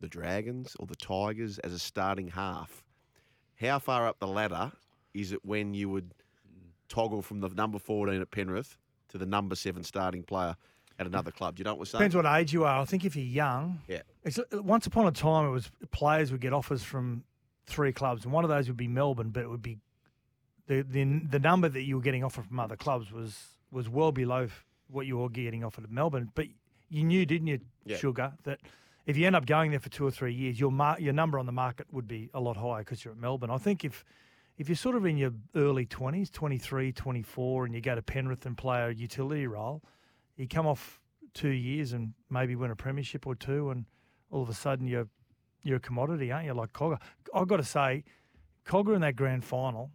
the 0.00 0.08
Dragons 0.08 0.76
or 0.78 0.86
the 0.86 0.96
Tigers 0.96 1.58
as 1.58 1.72
a 1.72 1.78
starting 1.78 2.28
half 2.28 2.84
how 3.60 3.78
far 3.78 4.08
up 4.08 4.18
the 4.18 4.26
ladder 4.26 4.72
is 5.14 5.32
it 5.32 5.44
when 5.44 5.74
you 5.74 5.88
would 5.88 6.12
toggle 6.88 7.22
from 7.22 7.40
the 7.40 7.48
number 7.50 7.78
14 7.78 8.20
at 8.20 8.30
Penrith 8.30 8.76
to 9.08 9.18
the 9.18 9.26
number 9.26 9.54
seven 9.54 9.84
starting 9.84 10.22
player 10.22 10.56
at 10.98 11.06
another 11.06 11.30
club? 11.30 11.56
Do 11.56 11.60
you 11.60 11.64
know 11.64 11.72
what 11.72 11.80
we're 11.80 11.84
saying? 11.84 12.00
Depends 12.00 12.16
what 12.16 12.26
age 12.26 12.52
you 12.52 12.64
are. 12.64 12.80
I 12.80 12.84
think 12.84 13.04
if 13.04 13.14
you're 13.16 13.24
young, 13.24 13.80
Yeah. 13.86 14.02
It's, 14.24 14.38
once 14.52 14.86
upon 14.86 15.06
a 15.06 15.12
time, 15.12 15.46
it 15.46 15.50
was 15.50 15.70
players 15.90 16.32
would 16.32 16.40
get 16.40 16.52
offers 16.52 16.82
from 16.82 17.24
three 17.66 17.92
clubs, 17.92 18.24
and 18.24 18.32
one 18.32 18.44
of 18.44 18.50
those 18.50 18.68
would 18.68 18.76
be 18.76 18.88
Melbourne, 18.88 19.30
but 19.30 19.42
it 19.42 19.48
would 19.48 19.62
be 19.62 19.78
the 20.70 20.82
the, 20.82 21.20
the 21.28 21.38
number 21.40 21.68
that 21.68 21.82
you 21.82 21.96
were 21.96 22.02
getting 22.02 22.22
offered 22.24 22.46
from 22.46 22.60
other 22.60 22.76
clubs 22.76 23.10
was 23.12 23.36
was 23.72 23.88
well 23.88 24.12
below 24.12 24.48
what 24.88 25.06
you 25.06 25.18
were 25.18 25.28
getting 25.28 25.64
offered 25.64 25.84
at 25.84 25.90
Melbourne. 25.90 26.30
But 26.34 26.46
you 26.88 27.04
knew, 27.04 27.24
didn't 27.26 27.46
you, 27.48 27.60
Yeah. 27.84 27.96
Sugar, 27.96 28.32
that 28.44 28.60
if 29.06 29.16
you 29.16 29.26
end 29.26 29.36
up 29.36 29.46
going 29.46 29.70
there 29.70 29.80
for 29.80 29.88
two 29.88 30.04
or 30.06 30.10
three 30.10 30.32
years, 30.32 30.58
your 30.58 30.72
mar- 30.72 31.00
your 31.00 31.12
number 31.12 31.38
on 31.38 31.46
the 31.46 31.52
market 31.52 31.86
would 31.92 32.06
be 32.08 32.30
a 32.34 32.40
lot 32.40 32.56
higher 32.56 32.80
because 32.82 33.04
you're 33.04 33.12
at 33.14 33.20
Melbourne. 33.20 33.50
I 33.50 33.58
think 33.58 33.84
if 33.84 34.04
if 34.58 34.68
you're 34.68 34.76
sort 34.76 34.94
of 34.96 35.06
in 35.06 35.16
your 35.16 35.32
early 35.56 35.86
20s, 35.86 36.30
23, 36.30 36.92
24, 36.92 37.64
and 37.64 37.74
you 37.74 37.80
go 37.80 37.94
to 37.94 38.02
Penrith 38.02 38.44
and 38.44 38.56
play 38.58 38.82
a 38.82 38.90
utility 38.90 39.46
role, 39.46 39.82
you 40.36 40.46
come 40.46 40.66
off 40.66 41.00
two 41.32 41.48
years 41.48 41.92
and 41.94 42.12
maybe 42.28 42.54
win 42.56 42.70
a 42.70 42.76
premiership 42.76 43.26
or 43.26 43.34
two, 43.34 43.70
and 43.70 43.86
all 44.30 44.42
of 44.42 44.48
a 44.48 44.54
sudden 44.54 44.86
you're 44.86 45.08
you're 45.62 45.78
a 45.78 45.80
commodity, 45.80 46.30
aren't 46.30 46.46
you? 46.46 46.54
Like 46.54 46.72
Cogger. 46.72 47.00
I've 47.34 47.48
got 47.48 47.56
to 47.58 47.64
say, 47.64 48.04
Cogger 48.66 48.94
in 48.94 49.00
that 49.00 49.16
grand 49.16 49.44
final, 49.44 49.90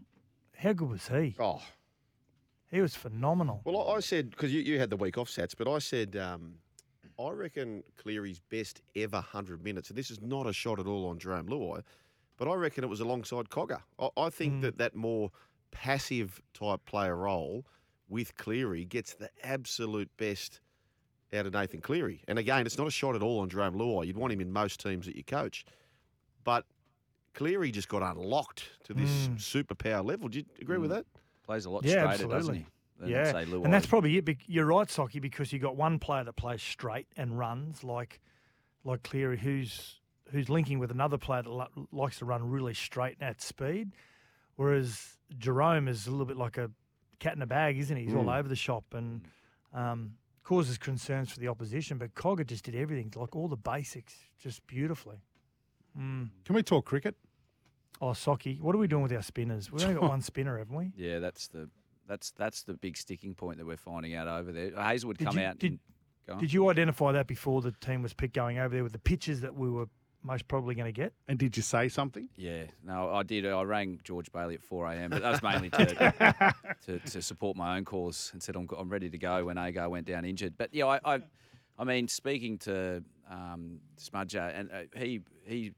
how 0.57 0.73
good 0.73 0.89
was 0.89 1.07
he? 1.07 1.35
Oh, 1.39 1.61
He 2.71 2.81
was 2.81 2.95
phenomenal. 2.95 3.61
well, 3.65 3.89
I 3.91 3.99
said, 3.99 4.31
because 4.31 4.53
you, 4.53 4.61
you 4.61 4.79
had 4.79 4.89
the 4.89 4.97
week 4.97 5.17
off 5.17 5.29
sats, 5.29 5.53
but 5.57 5.67
I 5.67 5.79
said, 5.79 6.15
um, 6.15 6.55
I 7.19 7.29
reckon 7.29 7.83
Cleary's 7.97 8.39
best 8.49 8.81
ever 8.95 9.17
100 9.17 9.63
minutes, 9.63 9.89
and 9.89 9.97
this 9.97 10.11
is 10.11 10.21
not 10.21 10.47
a 10.47 10.53
shot 10.53 10.79
at 10.79 10.87
all 10.87 11.07
on 11.07 11.17
Jarome 11.19 11.47
Luai, 11.49 11.81
but 12.37 12.47
I 12.49 12.55
reckon 12.55 12.83
it 12.83 12.87
was 12.89 12.99
alongside 12.99 13.49
Cogger. 13.49 13.81
I, 13.99 14.09
I 14.17 14.29
think 14.29 14.61
that 14.61 14.77
that 14.77 14.95
more 14.95 15.31
passive 15.71 16.41
type 16.53 16.83
player 16.85 17.15
role 17.15 17.65
with 18.09 18.35
Cleary 18.37 18.85
gets 18.85 19.13
the 19.13 19.29
absolute 19.43 20.09
best 20.17 20.59
out 21.33 21.45
of 21.45 21.53
Nathan 21.53 21.81
Cleary. 21.81 22.21
And 22.27 22.37
again, 22.37 22.65
it's 22.65 22.77
not 22.77 22.87
a 22.87 22.91
shot 22.91 23.15
at 23.15 23.21
all 23.23 23.39
on 23.39 23.49
Jarome 23.49 23.75
Luai. 23.75 24.05
You'd 24.07 24.17
want 24.17 24.31
him 24.33 24.41
in 24.41 24.51
most 24.51 24.79
teams 24.79 25.05
that 25.05 25.15
you 25.15 25.23
coach. 25.23 25.65
But 26.43 26.65
Cleary 27.35 27.69
just 27.71 27.87
got 27.89 28.01
unlocked 28.01 28.63
to 28.85 28.93
this 28.93 29.27
Mm. 29.27 29.35
superpower 29.37 30.03
level. 30.03 30.27
Do 30.29 30.39
you 30.39 30.45
agree 30.59 30.77
with 30.79 30.89
that? 30.89 31.05
Plays 31.43 31.65
a 31.65 31.69
lot 31.69 31.83
Yeah, 31.83 31.91
straighter, 32.11 32.23
doesn't 32.23 32.31
absolutely. 32.31 32.59
he? 32.59 32.65
Than, 32.97 33.09
yeah, 33.09 33.31
say, 33.31 33.45
Luai. 33.45 33.65
and 33.65 33.73
that's 33.73 33.85
probably 33.85 34.17
it. 34.17 34.27
You're 34.47 34.65
right, 34.65 34.87
Socky, 34.87 35.21
because 35.21 35.51
you've 35.53 35.61
got 35.61 35.75
one 35.75 35.99
player 35.99 36.23
that 36.23 36.33
plays 36.37 36.61
straight 36.63 37.07
and 37.15 37.37
runs 37.37 37.83
like 37.83 38.19
like 38.85 39.03
Cleary, 39.03 39.37
who's 39.37 39.99
who's 40.31 40.47
linking 40.49 40.79
with 40.79 40.91
another 40.91 41.17
player 41.17 41.43
that 41.43 41.49
li- 41.51 41.87
likes 41.91 42.19
to 42.19 42.25
run 42.25 42.49
really 42.49 42.73
straight 42.73 43.17
at 43.21 43.41
speed, 43.41 43.91
whereas 44.55 45.17
Jarome 45.37 45.87
is 45.89 46.07
a 46.07 46.11
little 46.11 46.25
bit 46.25 46.37
like 46.37 46.57
a 46.57 46.71
cat 47.19 47.35
in 47.35 47.41
a 47.41 47.45
bag, 47.47 47.77
isn't 47.77 47.95
he? 47.97 48.05
He's 48.05 48.13
all 48.13 48.29
over 48.29 48.47
the 48.47 48.55
shop 48.55 48.85
and 48.93 49.27
um, 49.73 50.13
causes 50.43 50.77
concerns 50.77 51.31
for 51.31 51.39
the 51.39 51.47
opposition. 51.47 51.97
But 51.97 52.13
Cogger 52.15 52.45
just 52.47 52.63
did 52.63 52.75
everything, 52.75 53.11
like 53.15 53.35
all 53.35 53.47
the 53.47 53.57
basics, 53.57 54.15
just 54.39 54.65
beautifully. 54.67 55.17
Mm. 55.99 56.29
Can 56.45 56.55
we 56.55 56.63
talk 56.63 56.85
cricket? 56.85 57.15
Oh, 58.01 58.07
Socky, 58.07 58.59
what 58.61 58.75
are 58.75 58.77
we 58.77 58.87
doing 58.87 59.03
with 59.03 59.13
our 59.13 59.21
spinners? 59.21 59.71
We've 59.71 59.83
only 59.83 59.95
got 59.99 60.09
one 60.09 60.21
spinner, 60.21 60.57
haven't 60.57 60.75
we? 60.75 60.91
yeah, 60.97 61.19
that's 61.19 61.47
the 61.47 61.69
That's 62.07 62.31
that's 62.31 62.63
the 62.63 62.73
big 62.73 62.97
sticking 62.97 63.33
point 63.33 63.57
that 63.57 63.65
we're 63.65 63.77
finding 63.77 64.15
out 64.15 64.27
over 64.27 64.51
there. 64.51 64.71
Hazlewood 64.75 65.17
Did 65.17 65.27
come 65.27 65.37
you- 65.39 65.45
out. 65.45 65.59
did- 65.59 65.71
and, 65.71 65.79
go 66.27 66.33
on. 66.33 66.39
Did 66.39 66.51
you 66.53 66.69
identify 66.69 67.11
that 67.13 67.27
before 67.27 67.61
the 67.61 67.71
team 67.71 68.01
was 68.01 68.13
picked 68.13 68.33
going 68.35 68.59
over 68.59 68.73
there 68.75 68.83
with 68.83 68.93
the 68.93 68.99
pitches 68.99 69.41
that 69.41 69.55
we 69.55 69.69
were 69.69 69.87
most 70.23 70.47
probably 70.47 70.73
going 70.75 70.85
to 70.87 70.91
get? 70.91 71.13
And 71.27 71.37
did 71.37 71.55
you 71.55 71.61
say 71.63 71.87
something? 71.87 72.27
Yeah, 72.35 72.63
no, 72.83 73.11
I 73.11 73.21
did. 73.23 73.45
I 73.45 73.61
rang 73.61 73.99
George 74.03 74.31
Bailey 74.31 74.55
at 74.55 74.63
4 74.63 74.87
a.m., 74.87 75.11
but 75.11 75.21
that 75.21 75.29
was 75.31 75.43
mainly 75.43 75.69
to, 75.69 76.53
to, 76.87 76.99
to 76.99 77.21
support 77.21 77.55
my 77.55 77.77
own 77.77 77.85
cause 77.85 78.31
and 78.33 78.41
said 78.41 78.55
I'm, 78.55 78.67
I'm 78.77 78.89
ready 78.89 79.07
to 79.09 79.17
go 79.19 79.45
when 79.45 79.57
Agar 79.59 79.87
went 79.87 80.07
down 80.07 80.25
injured. 80.25 80.55
But 80.57 80.73
yeah, 80.73 80.87
I, 80.87 80.99
I, 81.15 81.19
I 81.77 81.83
mean, 81.83 82.07
speaking 82.07 82.57
to 82.59 83.03
um, 83.29 83.79
Smudger, 84.01 84.51
and 84.59 84.71
uh, 84.71 84.75
he 84.99 85.21
he 85.45 85.73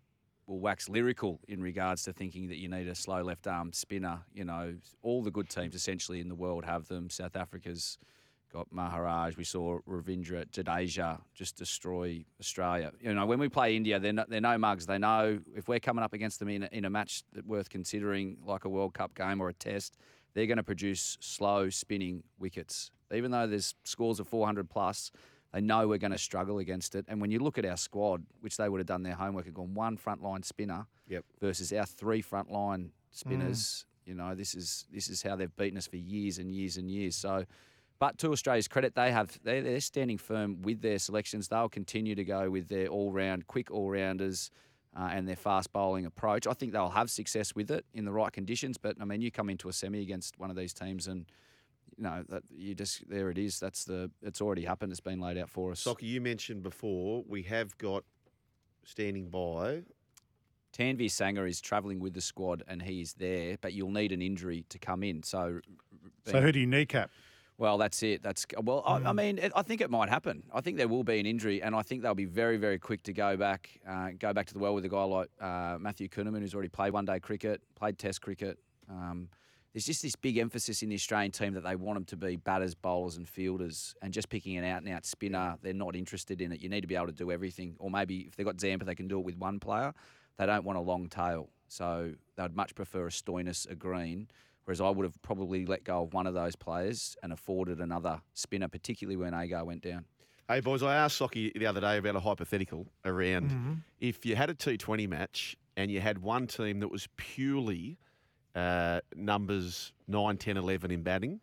will 0.47 0.59
wax 0.59 0.89
lyrical 0.89 1.39
in 1.47 1.61
regards 1.61 2.03
to 2.03 2.13
thinking 2.13 2.47
that 2.47 2.57
you 2.57 2.69
need 2.69 2.87
a 2.87 2.95
slow 2.95 3.21
left 3.21 3.45
arm 3.47 3.73
spinner. 3.73 4.21
You 4.33 4.45
know, 4.45 4.75
all 5.03 5.21
the 5.21 5.31
good 5.31 5.49
teams 5.49 5.75
essentially 5.75 6.19
in 6.19 6.29
the 6.29 6.35
world 6.35 6.65
have 6.65 6.87
them. 6.87 7.09
South 7.09 7.35
Africa's 7.35 7.97
got 8.51 8.71
Maharaj. 8.71 9.35
We 9.35 9.43
saw 9.43 9.79
Ravindra 9.87 10.45
Jadeja 10.49 11.19
just 11.33 11.57
destroy 11.57 12.25
Australia. 12.39 12.91
You 13.01 13.13
know, 13.13 13.25
when 13.25 13.39
we 13.39 13.49
play 13.49 13.75
India, 13.75 13.99
they're 13.99 14.13
no, 14.13 14.25
they're 14.27 14.41
no 14.41 14.57
mugs. 14.57 14.85
They 14.85 14.97
know 14.97 15.39
if 15.55 15.67
we're 15.67 15.79
coming 15.79 16.03
up 16.03 16.13
against 16.13 16.39
them 16.39 16.49
in 16.49 16.63
a, 16.63 16.69
in 16.71 16.85
a 16.85 16.89
match 16.89 17.23
that 17.33 17.45
worth 17.45 17.69
considering, 17.69 18.37
like 18.45 18.65
a 18.65 18.69
World 18.69 18.93
Cup 18.93 19.13
game 19.15 19.41
or 19.41 19.49
a 19.49 19.53
Test, 19.53 19.97
they're 20.33 20.47
going 20.47 20.57
to 20.57 20.63
produce 20.63 21.17
slow 21.19 21.69
spinning 21.69 22.23
wickets. 22.39 22.91
Even 23.13 23.31
though 23.31 23.47
there's 23.47 23.75
scores 23.83 24.19
of 24.19 24.27
400 24.27 24.69
plus, 24.69 25.11
they 25.57 25.61
know 25.61 25.87
we're 25.87 25.97
going 25.97 26.11
to 26.11 26.19
struggle 26.19 26.59
against 26.59 26.93
it. 26.93 27.03
And 27.07 27.19
when 27.19 27.31
you 27.31 27.39
look 27.39 27.57
at 27.57 27.65
our 27.65 27.77
squad, 27.77 28.23
which 28.41 28.57
they 28.57 28.69
would 28.69 28.77
have 28.79 28.85
done 28.85 29.01
their 29.01 29.15
homework 29.15 29.47
and 29.47 29.55
gone 29.55 29.73
one 29.73 29.97
frontline 29.97 30.45
spinner 30.45 30.85
Yep. 31.07 31.25
versus 31.41 31.73
our 31.73 31.85
three 31.87 32.21
frontline 32.21 32.89
spinners, 33.09 33.87
you 34.05 34.13
know, 34.13 34.35
this 34.35 34.53
is 34.53 34.85
this 34.93 35.09
is 35.09 35.23
how 35.23 35.35
they've 35.35 35.55
beaten 35.55 35.75
us 35.79 35.87
for 35.87 35.95
years 35.97 36.37
and 36.37 36.53
years 36.53 36.77
and 36.77 36.91
years. 36.91 37.15
So. 37.15 37.45
But 37.99 38.19
to 38.19 38.31
Australia's 38.31 38.67
credit, 38.67 38.93
they 38.93 39.11
have 39.11 39.39
they 39.43 39.59
they're 39.61 39.79
standing 39.79 40.19
firm 40.19 40.61
with 40.61 40.81
their 40.81 40.99
selections. 40.99 41.47
They'll 41.47 41.67
continue 41.69 42.13
to 42.13 42.23
go 42.23 42.51
with 42.51 42.67
their 42.67 42.85
all 42.89 43.11
round, 43.11 43.47
quick 43.47 43.71
all 43.71 43.89
rounders, 43.89 44.51
uh, 44.95 45.09
and 45.11 45.27
their 45.27 45.35
fast 45.35 45.73
bowling 45.73 46.05
approach. 46.05 46.45
I 46.45 46.53
think 46.53 46.73
they'll 46.73 46.89
have 46.89 47.09
success 47.09 47.55
with 47.55 47.71
it 47.71 47.83
in 47.95 48.05
the 48.05 48.11
right 48.11 48.31
conditions. 48.31 48.77
But 48.77 48.97
I 49.01 49.05
mean, 49.05 49.21
you 49.21 49.31
come 49.31 49.49
into 49.49 49.67
a 49.67 49.73
semi 49.73 50.03
against 50.03 50.37
one 50.37 50.51
of 50.51 50.55
these 50.55 50.75
teams, 50.75 51.07
and 51.07 51.25
you 51.97 52.03
know 52.03 52.23
that 52.29 52.43
you 52.55 52.75
just 52.75 53.09
there 53.09 53.29
it 53.29 53.37
is. 53.37 53.59
That's 53.59 53.85
the 53.85 54.11
it's 54.21 54.41
already 54.41 54.63
happened. 54.63 54.91
It's 54.91 55.01
been 55.01 55.19
laid 55.19 55.37
out 55.37 55.49
for 55.49 55.71
us. 55.71 55.81
Soccer, 55.81 56.05
you 56.05 56.21
mentioned 56.21 56.63
before 56.63 57.23
we 57.27 57.43
have 57.43 57.77
got 57.77 58.03
standing 58.83 59.29
by. 59.29 59.83
Tanveer 60.77 61.07
Sangha 61.07 61.49
is 61.49 61.59
travelling 61.59 61.99
with 61.99 62.13
the 62.13 62.21
squad, 62.21 62.61
and 62.67 62.81
he 62.81 63.01
is 63.01 63.13
there. 63.13 63.57
But 63.59 63.73
you'll 63.73 63.91
need 63.91 64.11
an 64.11 64.21
injury 64.21 64.65
to 64.69 64.77
come 64.77 65.03
in. 65.03 65.23
So. 65.23 65.59
So 66.25 66.41
who 66.41 66.51
do 66.51 66.59
you 66.59 66.67
kneecap? 66.67 67.09
Well, 67.57 67.79
that's 67.79 68.03
it. 68.03 68.21
That's 68.21 68.45
well. 68.61 68.83
I, 68.85 69.09
I 69.09 69.13
mean, 69.13 69.39
it, 69.39 69.51
I 69.55 69.63
think 69.63 69.81
it 69.81 69.89
might 69.89 70.09
happen. 70.09 70.43
I 70.53 70.61
think 70.61 70.77
there 70.77 70.87
will 70.87 71.03
be 71.03 71.19
an 71.19 71.25
injury, 71.25 71.63
and 71.63 71.73
I 71.73 71.81
think 71.81 72.03
they'll 72.03 72.13
be 72.13 72.25
very, 72.25 72.57
very 72.57 72.77
quick 72.77 73.01
to 73.03 73.13
go 73.13 73.35
back, 73.35 73.79
uh, 73.87 74.09
go 74.19 74.31
back 74.31 74.45
to 74.47 74.53
the 74.53 74.59
well 74.59 74.75
with 74.75 74.85
a 74.85 74.89
guy 74.89 75.03
like 75.03 75.29
uh, 75.41 75.77
Matthew 75.79 76.07
Kuhnemann, 76.07 76.41
who's 76.41 76.53
already 76.53 76.69
played 76.69 76.93
one 76.93 77.05
day 77.05 77.19
cricket, 77.19 77.61
played 77.75 77.97
Test 77.97 78.21
cricket. 78.21 78.59
Um, 78.89 79.29
there's 79.77 79.85
just 79.85 80.01
this 80.01 80.15
big 80.15 80.39
emphasis 80.39 80.81
in 80.81 80.89
the 80.89 80.95
Australian 80.95 81.31
team 81.31 81.53
that 81.53 81.63
they 81.63 81.75
want 81.75 81.97
them 81.97 82.05
to 82.05 82.15
be 82.17 82.35
batters, 82.35 82.73
bowlers, 82.73 83.15
and 83.15 83.29
fielders, 83.29 83.93
and 84.01 84.11
just 84.11 84.27
picking 84.27 84.57
an 84.57 84.63
out 84.63 84.81
and 84.81 84.91
out 84.91 85.05
spinner, 85.05 85.55
they're 85.61 85.71
not 85.71 85.95
interested 85.95 86.41
in 86.41 86.51
it. 86.51 86.61
You 86.61 86.67
need 86.67 86.81
to 86.81 86.87
be 86.87 86.95
able 86.95 87.05
to 87.05 87.11
do 87.11 87.29
everything, 87.31 87.75
or 87.77 87.91
maybe 87.91 88.21
if 88.21 88.35
they've 88.35 88.43
got 88.43 88.59
Zampa, 88.59 88.85
they 88.85 88.95
can 88.95 89.07
do 89.07 89.19
it 89.19 89.23
with 89.23 89.37
one 89.37 89.59
player. 89.59 89.93
They 90.39 90.47
don't 90.47 90.63
want 90.63 90.79
a 90.79 90.81
long 90.81 91.09
tail, 91.09 91.49
so 91.67 92.13
they'd 92.37 92.55
much 92.55 92.73
prefer 92.73 93.05
a 93.05 93.11
Stoinis, 93.11 93.69
a 93.69 93.75
Green. 93.75 94.29
Whereas 94.65 94.81
I 94.81 94.89
would 94.89 95.03
have 95.03 95.21
probably 95.21 95.63
let 95.67 95.83
go 95.83 96.01
of 96.01 96.11
one 96.11 96.25
of 96.25 96.33
those 96.33 96.55
players 96.55 97.15
and 97.21 97.31
afforded 97.31 97.79
another 97.79 98.19
spinner, 98.33 98.69
particularly 98.69 99.15
when 99.15 99.35
Agar 99.35 99.63
went 99.63 99.83
down. 99.83 100.05
Hey, 100.47 100.59
boys, 100.59 100.81
I 100.81 100.95
asked 100.95 101.19
Socky 101.21 101.53
the 101.53 101.67
other 101.67 101.81
day 101.81 101.97
about 101.99 102.15
a 102.15 102.19
hypothetical 102.19 102.87
around 103.05 103.51
Mm-hmm. 103.51 103.73
if 103.99 104.25
you 104.25 104.35
had 104.35 104.49
a 104.49 104.55
T20 104.55 105.07
match 105.07 105.55
and 105.75 105.91
you 105.91 106.01
had 106.01 106.17
one 106.17 106.47
team 106.47 106.79
that 106.79 106.89
was 106.89 107.07
purely 107.15 107.99
uh, 108.57 108.99
numbers 109.15 109.93
9, 110.07 110.37
10, 110.37 110.57
11 110.57 110.91
in 110.91 111.03
batting 111.03 111.39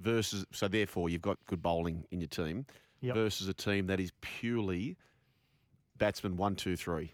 versus, 0.00 0.44
so 0.52 0.66
therefore 0.66 1.08
you've 1.10 1.22
got 1.22 1.38
good 1.46 1.62
bowling 1.62 2.04
in 2.10 2.20
your 2.20 2.28
team 2.28 2.66
Yep. 3.00 3.14
versus 3.16 3.48
a 3.48 3.54
team 3.54 3.86
that 3.88 4.00
is 4.00 4.12
purely 4.22 4.96
batsman 5.98 6.36
1, 6.36 6.56
2, 6.56 6.74
3. 6.76 7.12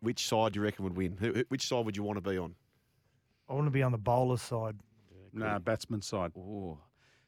Which 0.00 0.26
side 0.28 0.52
do 0.52 0.60
you 0.60 0.64
reckon 0.64 0.84
would 0.84 0.96
win? 0.96 1.16
Who- 1.16 1.32
who- 1.32 1.44
Which 1.48 1.66
side 1.66 1.84
would 1.84 1.96
you 1.96 2.04
want 2.04 2.16
to 2.22 2.30
be 2.30 2.38
on? 2.38 2.54
I 3.48 3.54
want 3.54 3.66
to 3.66 3.70
be 3.72 3.82
on 3.82 3.90
the 3.92 3.98
bowler 3.98 4.36
side. 4.36 4.76
No, 5.32 5.58
batsman 5.58 6.00
side. 6.00 6.30
Ooh. 6.36 6.78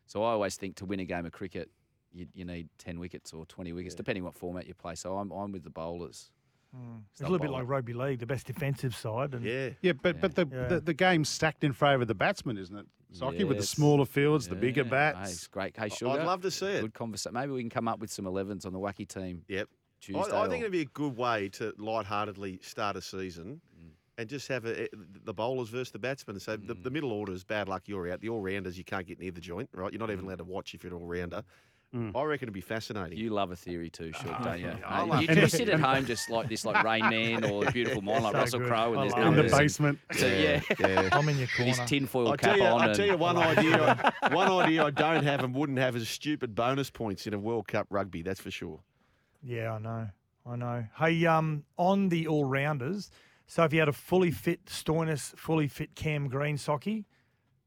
So 0.07 0.23
I 0.23 0.31
always 0.31 0.57
think 0.57 0.77
to 0.77 0.85
win 0.87 1.01
a 1.01 1.05
game 1.05 1.27
of 1.27 1.33
cricket, 1.33 1.69
you, 2.13 2.29
you 2.35 2.45
need 2.45 2.69
10 2.79 3.01
wickets 3.01 3.33
or 3.33 3.45
20 3.47 3.73
wickets, 3.73 3.97
depending 3.97 4.23
what 4.23 4.35
format 4.37 4.67
you 4.69 4.75
play. 4.75 4.95
So 4.95 5.19
I'm, 5.19 5.33
I'm 5.33 5.51
with 5.51 5.65
the 5.65 5.71
bowlers. 5.71 6.31
It's 7.13 7.21
a 7.21 7.25
little 7.25 7.39
bit 7.39 7.51
like 7.51 7.67
rugby 7.69 7.93
league, 7.93 8.19
the 8.19 8.27
best 8.27 8.47
defensive 8.47 8.95
side. 8.95 9.35
And 9.35 9.45
Yeah. 9.45 9.71
Yeah, 9.83 9.93
but 10.01 10.21
but 10.21 10.35
the, 10.35 10.47
Yeah. 10.51 10.67
the 10.69 10.81
the 10.81 10.95
game's 10.95 11.29
stacked 11.29 11.65
in 11.65 11.73
favour 11.73 12.03
of 12.03 12.09
the 12.09 12.15
batsman, 12.15 12.59
isn't 12.59 12.77
it? 12.77 12.87
Socky 13.15 13.47
with 13.49 13.57
the 13.57 13.63
smaller 13.63 14.05
fields, 14.05 14.49
the 14.49 14.57
bigger 14.57 14.81
Yeah. 14.83 14.85
Hey, 14.85 14.91
bats. 14.91 15.33
it's 15.33 15.47
great. 15.47 15.77
Hey, 15.77 15.89
Sugar, 15.89 16.13
I'd 16.21 16.27
love 16.27 16.43
to 16.43 16.51
see 16.51 16.67
it. 16.67 16.81
Good 16.83 16.95
conversation. 16.95 17.35
Maybe 17.35 17.53
we 17.53 17.61
can 17.63 17.71
come 17.71 17.89
up 17.89 17.99
with 18.01 18.11
some 18.11 18.27
11s 18.27 18.67
on 18.67 18.73
the 18.73 18.79
wacky 18.79 19.09
team 19.09 19.43
Yep. 19.49 19.69
Tuesday. 20.01 20.33
I, 20.33 20.45
I 20.45 20.49
think 20.49 20.61
it'd 20.61 20.73
be 20.73 20.83
a 20.83 20.85
good 20.85 21.17
way 21.17 21.49
to 21.51 21.73
lightheartedly 21.79 22.59
start 22.63 22.97
a 22.97 23.01
season 23.03 23.61
Mm. 23.81 23.91
and 24.19 24.29
just 24.29 24.49
have 24.49 24.67
a, 24.67 24.89
the 25.25 25.33
bowlers 25.33 25.69
versus 25.71 25.91
the 25.93 25.99
batsmen. 25.99 26.39
So 26.41 26.57
the, 26.57 26.75
Mm. 26.75 26.83
the 26.83 26.91
middle 26.91 27.13
orders, 27.13 27.43
bad 27.45 27.69
luck, 27.69 27.85
you're 27.87 28.11
out. 28.13 28.21
The 28.21 28.29
all 28.29 28.41
rounders, 28.43 28.77
you 28.77 28.85
can't 28.85 29.07
get 29.07 29.19
near 29.19 29.31
the 29.31 29.41
joint, 29.41 29.71
right? 29.73 29.91
You're 29.93 30.01
not 30.01 30.11
even 30.11 30.27
allowed 30.27 30.39
to 30.39 30.45
watch 30.45 30.75
if 30.75 30.85
you're 30.85 30.93
an 30.95 31.01
all 31.01 31.07
rounder. 31.09 31.43
I 31.95 32.23
reckon 32.25 32.45
it'd 32.47 32.53
be 32.53 32.61
fascinating. 32.61 33.17
You 33.17 33.31
love 33.31 33.51
a 33.53 33.57
theory 33.57 33.89
too, 33.89 34.13
Shug, 34.13 34.45
don't 34.45 34.61
you? 34.61 34.69
I 34.87 35.01
Hey, 35.03 35.07
love 35.09 35.23
you, 35.23 35.29
it. 35.31 35.39
you 35.39 35.49
sit 35.49 35.69
at 35.71 35.81
home 35.81 36.05
just 36.05 36.29
like 36.29 36.47
this, 36.49 36.67
like 36.67 36.83
Rain 36.85 37.09
Man 37.09 37.45
or 37.51 37.67
a 37.67 37.73
Beautiful 37.73 38.03
Mind, 38.03 38.23
like 38.25 38.33
So 38.35 38.39
Russell 38.41 38.59
good. 38.61 38.69
Crowe, 38.69 38.91
and 38.93 38.99
I 38.99 39.03
there's 39.05 39.13
love 39.13 39.21
in 39.21 39.25
the 39.25 39.43
numbers. 39.43 39.53
and- 39.53 39.59
basement. 39.61 39.99
So, 40.19 40.27
yeah, 40.27 40.61
yeah. 40.79 41.09
I'm 41.13 41.27
in 41.29 41.39
your 41.39 41.49
with 41.59 41.67
his 41.69 41.77
corner. 41.77 41.89
tinfoil 41.89 42.33
I 42.33 42.37
cap 42.37 42.51
tell 42.51 42.59
you, 42.59 42.65
on. 42.65 42.89
I 42.91 42.93
tell 42.93 43.07
you 43.07 43.17
one 43.17 43.37
idea. 43.39 44.13
one 44.31 44.49
idea 44.51 44.85
I 44.85 44.91
don't 44.91 45.25
have 45.25 45.43
and 45.43 45.55
wouldn't 45.55 45.79
have 45.79 45.97
is 45.97 46.07
stupid 46.09 46.55
bonus 46.55 46.91
points 46.91 47.27
in 47.27 47.33
a 47.33 47.39
World 47.39 47.67
Cup 47.69 47.87
rugby. 47.89 48.21
That's 48.23 48.41
for 48.41 48.51
sure. 48.51 48.81
Yeah, 49.43 49.73
I 49.73 49.79
know. 49.79 50.09
I 50.45 50.57
know. 50.57 50.85
Hey, 50.99 51.25
um, 51.25 51.65
on 51.79 52.11
the 52.11 52.27
all 52.27 52.45
rounders, 52.45 53.11
so 53.47 53.65
if 53.65 53.73
you 53.73 53.79
had 53.79 53.89
a 53.89 53.93
fully 53.93 54.31
fit 54.33 54.67
Stoinis, 54.67 55.35
fully 55.39 55.67
fit 55.69 55.95
Cam 55.95 56.29
Green 56.29 56.57
Socky, 56.57 57.05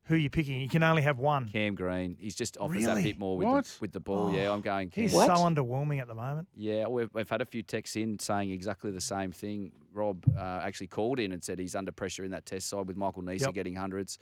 who 0.10 0.16
are 0.16 0.18
you 0.18 0.30
picking? 0.30 0.60
You 0.60 0.68
can 0.68 0.84
only 0.84 1.04
have 1.04 1.18
one. 1.20 1.48
Cam 1.50 1.76
Green, 1.76 2.18
he's 2.20 2.36
just 2.36 2.58
offers 2.58 2.84
that 2.84 2.90
Really? 2.90 3.04
bit 3.04 3.20
more 3.20 3.38
with 3.38 3.48
What? 3.48 3.66
the, 3.66 3.72
with 3.80 3.92
the 3.94 4.00
ball. 4.02 4.34
yeah, 4.34 4.52
I'm 4.52 4.60
going. 4.62 4.90
Cam. 4.90 5.04
He's 5.04 5.12
so 5.14 5.20
underwhelming 5.28 6.02
at 6.02 6.08
the 6.08 6.16
moment. 6.16 6.48
Yeah, 6.58 6.88
we've, 6.88 7.10
we've 7.14 7.30
had 7.30 7.42
a 7.42 7.46
few 7.46 7.64
texts 7.64 7.96
in 7.96 8.20
saying 8.20 8.52
exactly 8.52 8.92
the 8.92 9.00
same 9.00 9.32
thing. 9.32 9.72
Rob 9.94 10.26
uh, 10.38 10.42
actually 10.64 10.88
called 10.88 11.20
in 11.20 11.32
and 11.32 11.44
said 11.44 11.60
he's 11.60 11.76
under 11.76 11.92
pressure 11.92 12.26
in 12.26 12.32
that 12.32 12.46
test 12.46 12.68
side 12.68 12.88
with 12.88 12.98
Michael 12.98 13.22
Neser 13.24 13.42
Yep. 13.42 13.54
getting 13.54 13.76
hundreds. 13.76 14.20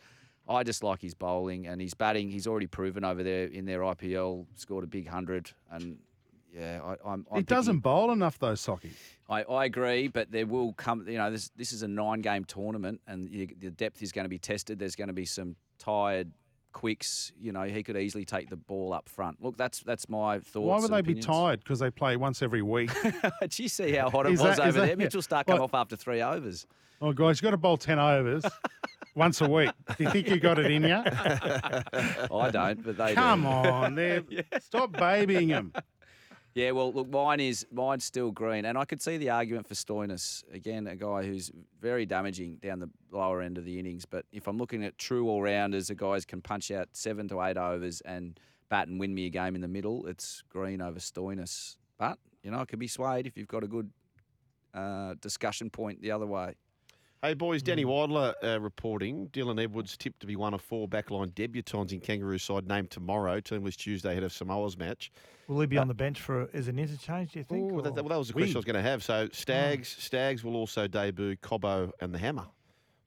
I 0.50 0.64
just 0.64 0.84
like 0.84 1.02
his 1.02 1.14
bowling 1.14 1.68
and 1.68 1.82
his 1.82 1.94
batting. 1.94 2.30
He's 2.30 2.48
already 2.48 2.68
proven 2.68 3.04
over 3.04 3.24
there 3.24 3.46
in 3.48 3.66
their 3.66 3.80
IPL, 3.80 4.46
scored 4.56 4.84
a 4.84 4.88
big 4.88 5.08
hundred. 5.08 5.52
And 5.72 5.98
yeah, 6.54 6.80
I, 6.84 6.92
I'm. 7.06 7.26
I'm 7.32 7.38
He 7.38 7.44
doesn't 7.44 7.80
bowl 7.80 8.12
enough 8.12 8.40
though, 8.40 8.54
Socky. 8.54 8.92
I, 9.30 9.44
I 9.44 9.66
agree, 9.66 10.08
but 10.08 10.32
there 10.32 10.46
will 10.46 10.72
come. 10.74 11.06
You 11.08 11.18
know, 11.18 11.30
this 11.32 11.50
this 11.58 11.74
is 11.74 11.84
a 11.84 11.88
nine 11.88 12.22
game 12.22 12.46
tournament, 12.46 13.02
and 13.08 13.30
the, 13.30 13.48
the 13.60 13.72
depth 13.72 14.02
is 14.02 14.14
going 14.14 14.24
to 14.26 14.30
be 14.30 14.40
tested. 14.40 14.80
There's 14.80 14.96
going 14.96 15.10
to 15.10 15.14
be 15.14 15.26
some 15.26 15.58
tired 15.80 16.32
quicks. 16.74 17.32
You 17.40 17.52
know, 17.52 17.64
he 17.64 17.82
could 17.84 17.98
easily 17.98 18.26
take 18.26 18.50
the 18.50 18.56
ball 18.56 18.94
up 18.94 19.10
front. 19.10 19.42
Look, 19.44 19.58
that's 19.58 19.80
that's 19.80 20.08
my 20.10 20.40
thoughts. 20.40 20.66
Why 20.68 20.80
would 20.80 20.92
they 20.92 21.02
be 21.14 21.20
tired? 21.20 21.60
Because 21.62 21.80
they 21.80 21.90
play 21.90 22.16
once 22.18 22.42
every 22.42 22.62
week. 22.62 22.92
Did 23.42 23.58
you 23.60 23.68
see 23.68 23.94
how 23.94 24.10
hot 24.10 24.26
it 24.28 24.34
Is 24.34 24.42
was 24.42 24.58
that- 24.58 24.68
over 24.68 24.80
that- 24.82 24.88
there? 24.88 24.98
Mitchell 24.98 25.22
Starc 25.22 25.46
come 25.48 25.60
What? 25.60 25.62
off 25.62 25.74
after 25.74 25.96
three 25.96 26.22
overs. 26.22 26.68
oh, 27.02 27.14
guys, 27.14 27.40
you 27.42 27.46
got 27.46 27.52
to 27.52 27.58
bowl 27.58 27.78
ten 27.78 28.00
overs 28.00 28.44
once 29.16 29.42
a 29.42 29.50
week. 29.50 29.72
Do 29.98 30.04
you 30.04 30.10
think 30.12 30.28
you 30.30 30.40
got 30.40 30.60
it 30.60 30.70
in 30.72 30.84
you? 30.84 30.96
I 31.04 32.50
don't, 32.52 32.84
but 32.84 32.98
they 32.98 33.14
Come 33.14 33.42
do. 33.42 33.48
on, 33.48 33.96
they're- 33.96 34.24
stop 34.60 34.92
babying 34.94 35.50
him. 35.50 35.74
Yeah, 36.58 36.72
well, 36.72 36.92
look, 36.92 37.08
mine 37.08 37.40
is 37.40 37.68
mine's 37.72 38.04
still 38.04 38.32
green, 38.32 38.66
and 38.66 38.80
I 38.80 38.86
could 38.86 39.00
see 39.00 39.18
the 39.18 39.30
argument 39.30 39.68
for 39.68 39.76
Stoinis 39.76 40.44
again, 40.52 40.88
a 40.88 40.96
guy 40.96 41.22
who's 41.22 41.52
very 41.80 42.08
damaging 42.08 42.56
down 42.56 42.80
the 42.80 42.90
lower 43.12 43.44
end 43.44 43.60
of 43.60 43.64
the 43.64 43.78
innings. 43.78 44.06
But 44.06 44.26
if 44.32 44.48
I'm 44.48 44.58
looking 44.58 44.84
at 44.84 44.98
true 44.98 45.30
all 45.30 45.44
rounders, 45.44 45.90
the 45.90 45.94
guys 45.94 46.26
can 46.26 46.42
punch 46.42 46.72
out 46.72 46.90
seven 46.94 47.28
to 47.28 47.44
eight 47.44 47.58
overs 47.58 48.02
and 48.02 48.40
bat 48.70 48.88
and 48.88 49.00
win 49.00 49.14
me 49.14 49.28
a 49.28 49.30
game 49.30 49.54
in 49.54 49.62
the 49.62 49.68
middle. 49.68 50.08
It's 50.08 50.42
green 50.50 50.82
over 50.82 50.98
Stoinis, 50.98 51.78
but 52.00 52.18
you 52.42 52.50
know, 52.50 52.62
it 52.62 52.70
could 52.70 52.80
be 52.80 52.88
swayed 52.88 53.28
if 53.28 53.38
you've 53.38 53.48
got 53.48 53.64
a 53.64 53.68
good 53.68 53.92
uh, 54.74 55.14
discussion 55.22 55.70
point 55.70 56.02
the 56.02 56.10
other 56.10 56.26
way. 56.26 56.56
Hey, 57.24 57.34
boys, 57.34 57.64
Danny 57.64 57.84
Weidler 57.84 58.36
uh, 58.44 58.60
reporting. 58.60 59.28
Dylan 59.30 59.62
Edwards 59.62 59.98
tipped 59.98 60.20
to 60.20 60.28
be 60.28 60.36
one 60.36 60.54
of 60.54 60.62
four 60.62 60.88
backline 60.88 61.32
debutants 61.32 61.92
in 61.92 62.00
Kangaroo 62.00 62.38
side 62.38 62.68
named 62.68 62.92
tomorrow. 62.92 63.40
Team 63.40 63.64
was 63.64 63.76
Tuesday 63.76 64.12
ahead 64.12 64.24
of 64.24 64.32
Samoa's 64.32 64.78
match. 64.78 65.12
Will 65.48 65.60
he 65.62 65.66
be 65.66 65.80
on 65.80 65.88
the 65.88 65.96
bench 65.96 66.22
for 66.22 66.48
as 66.54 66.68
an 66.68 66.78
interchange? 66.78 67.32
Do 67.32 67.40
you 67.40 67.46
think? 67.46 67.72
Ooh, 67.72 67.82
that, 67.82 67.96
that- 67.96 68.04
well, 68.04 68.10
that 68.10 68.18
was 68.20 68.28
the 68.28 68.34
question 68.34 68.56
I 68.56 68.60
was 68.60 68.66
going 68.66 68.76
to 68.76 68.82
have. 68.84 69.04
So 69.04 69.30
Stags, 69.32 69.88
Stags 70.00 70.44
will 70.44 70.56
also 70.56 70.88
debut 70.88 71.36
Cobbo 71.38 71.92
and 72.02 72.14
the 72.14 72.20
Hammer. 72.20 72.46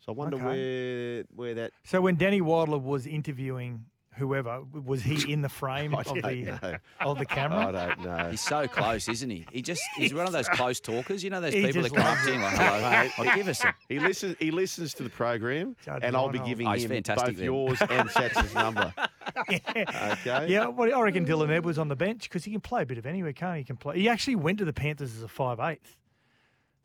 So 0.00 0.12
I 0.12 0.16
wonder 0.16 0.36
Okay. 0.38 0.44
where 0.44 1.24
where 1.36 1.54
that. 1.54 1.72
So 1.84 2.00
when 2.00 2.16
Danny 2.16 2.40
Weidler 2.40 2.80
was 2.82 3.06
interviewing 3.06 3.84
whoever 4.20 4.62
was 4.84 5.02
he 5.02 5.32
in 5.32 5.40
the 5.42 5.48
frame 5.48 5.94
of 5.96 6.04
the 6.04 6.80
of 7.00 7.18
the 7.18 7.26
camera? 7.26 7.66
I 7.68 7.72
don't 7.72 8.04
know. 8.04 8.30
He's 8.30 8.40
so 8.40 8.68
close, 8.68 9.08
isn't 9.08 9.30
he? 9.30 9.46
He 9.50 9.62
just 9.62 9.82
he's 9.96 10.14
one 10.14 10.26
of 10.26 10.32
those 10.32 10.48
close 10.50 10.78
talkers. 10.78 11.24
You 11.24 11.30
know 11.30 11.40
those 11.40 11.54
He 11.54 11.62
people 11.64 11.82
that 11.82 11.88
just 11.88 11.94
come 11.96 12.06
up 12.06 12.10
loves 12.14 12.26
to 12.26 12.32
you 12.32 12.38
oh, 12.38 12.42
like, 12.42 13.10
hello, 13.12 13.30
oh, 13.30 13.34
give 13.34 13.48
us 13.48 13.64
a 13.64 13.74
He 13.88 13.98
listens. 13.98 14.36
He 14.38 14.50
listens 14.50 14.94
to 14.94 15.02
the 15.02 15.10
program, 15.10 15.74
Judge 15.84 16.02
and 16.04 16.16
I'll 16.16 16.28
be 16.28 16.38
Reinhold. 16.38 16.48
giving 16.48 16.66
Oh, 16.68 16.72
he's 16.72 16.84
him 16.84 16.90
fantastic 16.90 17.26
both 17.28 17.36
then. 17.36 17.44
yours 17.44 17.82
and 17.88 18.10
Sats's 18.10 18.54
number. 18.54 18.94
Okay. 19.38 20.46
Yeah, 20.48 20.66
well, 20.68 20.94
I 20.94 21.00
reckon 21.02 21.24
Dylan 21.26 21.50
Edwards 21.50 21.78
on 21.78 21.88
the 21.88 21.96
bench 21.96 22.24
because 22.24 22.44
he 22.44 22.50
can 22.52 22.60
play 22.60 22.82
a 22.82 22.86
bit 22.86 22.98
of 22.98 23.06
anywhere, 23.06 23.32
can't 23.32 23.54
he? 23.54 23.60
He 23.60 23.64
can 23.64 23.76
play. 23.76 23.98
He 23.98 24.08
actually 24.08 24.36
went 24.36 24.58
to 24.58 24.64
the 24.64 24.72
Panthers 24.72 25.16
as 25.16 25.22
a 25.22 25.28
five 25.28 25.58
eighth, 25.60 25.96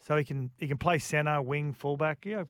so 0.07 0.15
he 0.15 0.23
can 0.23 0.51
he 0.57 0.67
can 0.67 0.77
play 0.77 0.99
centre, 0.99 1.41
wing, 1.41 1.73
fullback. 1.73 2.25
Yeah, 2.25 2.43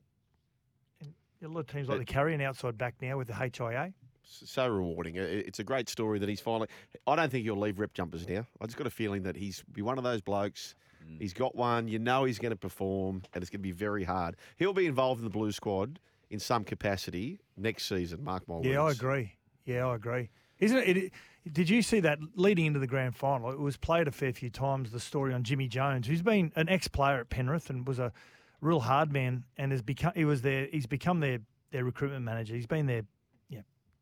and 1.00 1.14
a 1.42 1.48
lot 1.48 1.60
of 1.60 1.66
teams 1.68 1.88
like 1.88 1.98
to 1.98 2.04
carry 2.04 2.34
an 2.34 2.40
outside 2.40 2.78
back 2.78 2.94
now 3.00 3.18
with 3.18 3.28
the 3.28 3.34
HIA. 3.34 3.92
So 4.26 4.68
rewarding. 4.68 5.16
It's 5.16 5.58
a 5.58 5.64
great 5.64 5.88
story 5.88 6.18
that 6.18 6.28
he's 6.28 6.40
finally. 6.40 6.68
I 7.06 7.16
don't 7.16 7.30
think 7.30 7.44
he'll 7.44 7.56
leave 7.56 7.78
rep 7.78 7.92
jumpers 7.92 8.28
now. 8.28 8.46
I 8.60 8.66
just 8.66 8.76
got 8.76 8.86
a 8.86 8.90
feeling 8.90 9.22
that 9.22 9.36
he's 9.36 9.62
be 9.72 9.82
one 9.82 9.98
of 9.98 10.04
those 10.04 10.20
blokes. 10.20 10.74
Mm. 11.04 11.20
He's 11.20 11.32
got 11.32 11.54
one. 11.54 11.88
You 11.88 11.98
know 11.98 12.24
he's 12.24 12.38
going 12.38 12.50
to 12.50 12.56
perform, 12.56 13.22
and 13.32 13.42
it's 13.42 13.50
going 13.50 13.60
to 13.60 13.62
be 13.62 13.72
very 13.72 14.04
hard. 14.04 14.36
He'll 14.56 14.72
be 14.72 14.86
involved 14.86 15.20
in 15.20 15.24
the 15.24 15.30
Blue 15.30 15.52
squad 15.52 15.98
in 16.30 16.40
some 16.40 16.64
capacity 16.64 17.40
next 17.56 17.86
season. 17.86 18.24
Mark 18.24 18.48
my 18.48 18.56
words. 18.56 18.66
Yeah, 18.66 18.82
I 18.82 18.90
agree. 18.90 19.32
Yeah, 19.64 19.86
I 19.86 19.94
agree. 19.94 20.30
Isn't 20.58 20.78
it, 20.78 20.96
it? 20.96 21.12
Did 21.52 21.68
you 21.68 21.82
see 21.82 22.00
that 22.00 22.18
leading 22.34 22.66
into 22.66 22.80
the 22.80 22.86
grand 22.86 23.14
final? 23.14 23.50
It 23.50 23.60
was 23.60 23.76
played 23.76 24.08
a 24.08 24.10
fair 24.10 24.32
few 24.32 24.50
times. 24.50 24.90
The 24.90 24.98
story 24.98 25.32
on 25.32 25.44
Jimmy 25.44 25.68
Jones, 25.68 26.06
who's 26.08 26.22
been 26.22 26.50
an 26.56 26.68
ex-player 26.68 27.20
at 27.20 27.28
Penrith 27.28 27.70
and 27.70 27.86
was 27.86 27.98
a 27.98 28.12
real 28.60 28.80
hard 28.80 29.12
man, 29.12 29.44
and 29.56 29.70
has 29.70 29.82
become 29.82 30.12
he 30.16 30.24
was 30.24 30.42
their 30.42 30.66
he's 30.72 30.86
become 30.86 31.20
their 31.20 31.38
their 31.70 31.84
recruitment 31.84 32.24
manager. 32.24 32.54
He's 32.54 32.66
been 32.66 32.86
there, 32.86 33.02
yeah, 33.02 33.02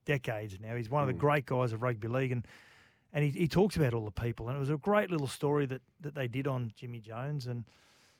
decades 0.04 0.58
now. 0.60 0.74
He's 0.76 0.90
one 0.90 1.02
of 1.02 1.06
the 1.08 1.12
great 1.14 1.46
guys 1.46 1.72
of 1.72 1.82
rugby 1.82 2.08
league, 2.08 2.32
and 2.32 2.46
and 3.12 3.24
he, 3.24 3.30
he 3.30 3.48
talks 3.48 3.76
about 3.76 3.94
all 3.94 4.04
the 4.04 4.10
people, 4.10 4.48
and 4.48 4.56
it 4.56 4.60
was 4.60 4.70
a 4.70 4.76
great 4.76 5.10
little 5.10 5.26
story 5.28 5.66
that 5.66 5.82
that 6.00 6.14
they 6.14 6.28
did 6.28 6.46
on 6.46 6.72
Jimmy 6.76 7.00
Jones, 7.00 7.46
and 7.46 7.64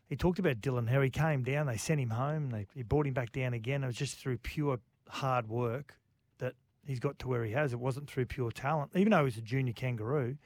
he 0.09 0.17
talked 0.17 0.39
about 0.39 0.61
Dylan 0.61 0.89
how 0.89 1.01
he 1.01 1.11
came 1.11 1.43
down, 1.43 1.67
they 1.67 1.77
sent 1.77 2.01
him 2.01 2.11
home, 2.11 2.51
they 2.51 2.67
he 2.75 2.83
brought 2.83 3.07
him 3.07 3.15
back 3.15 3.33
down 3.33 3.55
again. 3.55 3.83
It 3.83 3.87
was 3.87 3.97
just 3.97 4.19
through 4.19 4.39
pure 4.39 4.79
hard 5.09 5.49
work 5.49 5.95
that 6.39 6.55
he's 6.87 7.01
got 7.01 7.19
to 7.21 7.29
where 7.29 7.45
he 7.45 7.53
has. 7.53 7.73
It 7.73 7.81
wasn't 7.81 8.09
through 8.09 8.27
pure 8.27 8.51
talent, 8.51 8.91
even 8.95 9.11
though 9.11 9.25
he's 9.25 9.39
a 9.39 9.43
junior 9.43 9.73
kangaroo. 9.73 10.37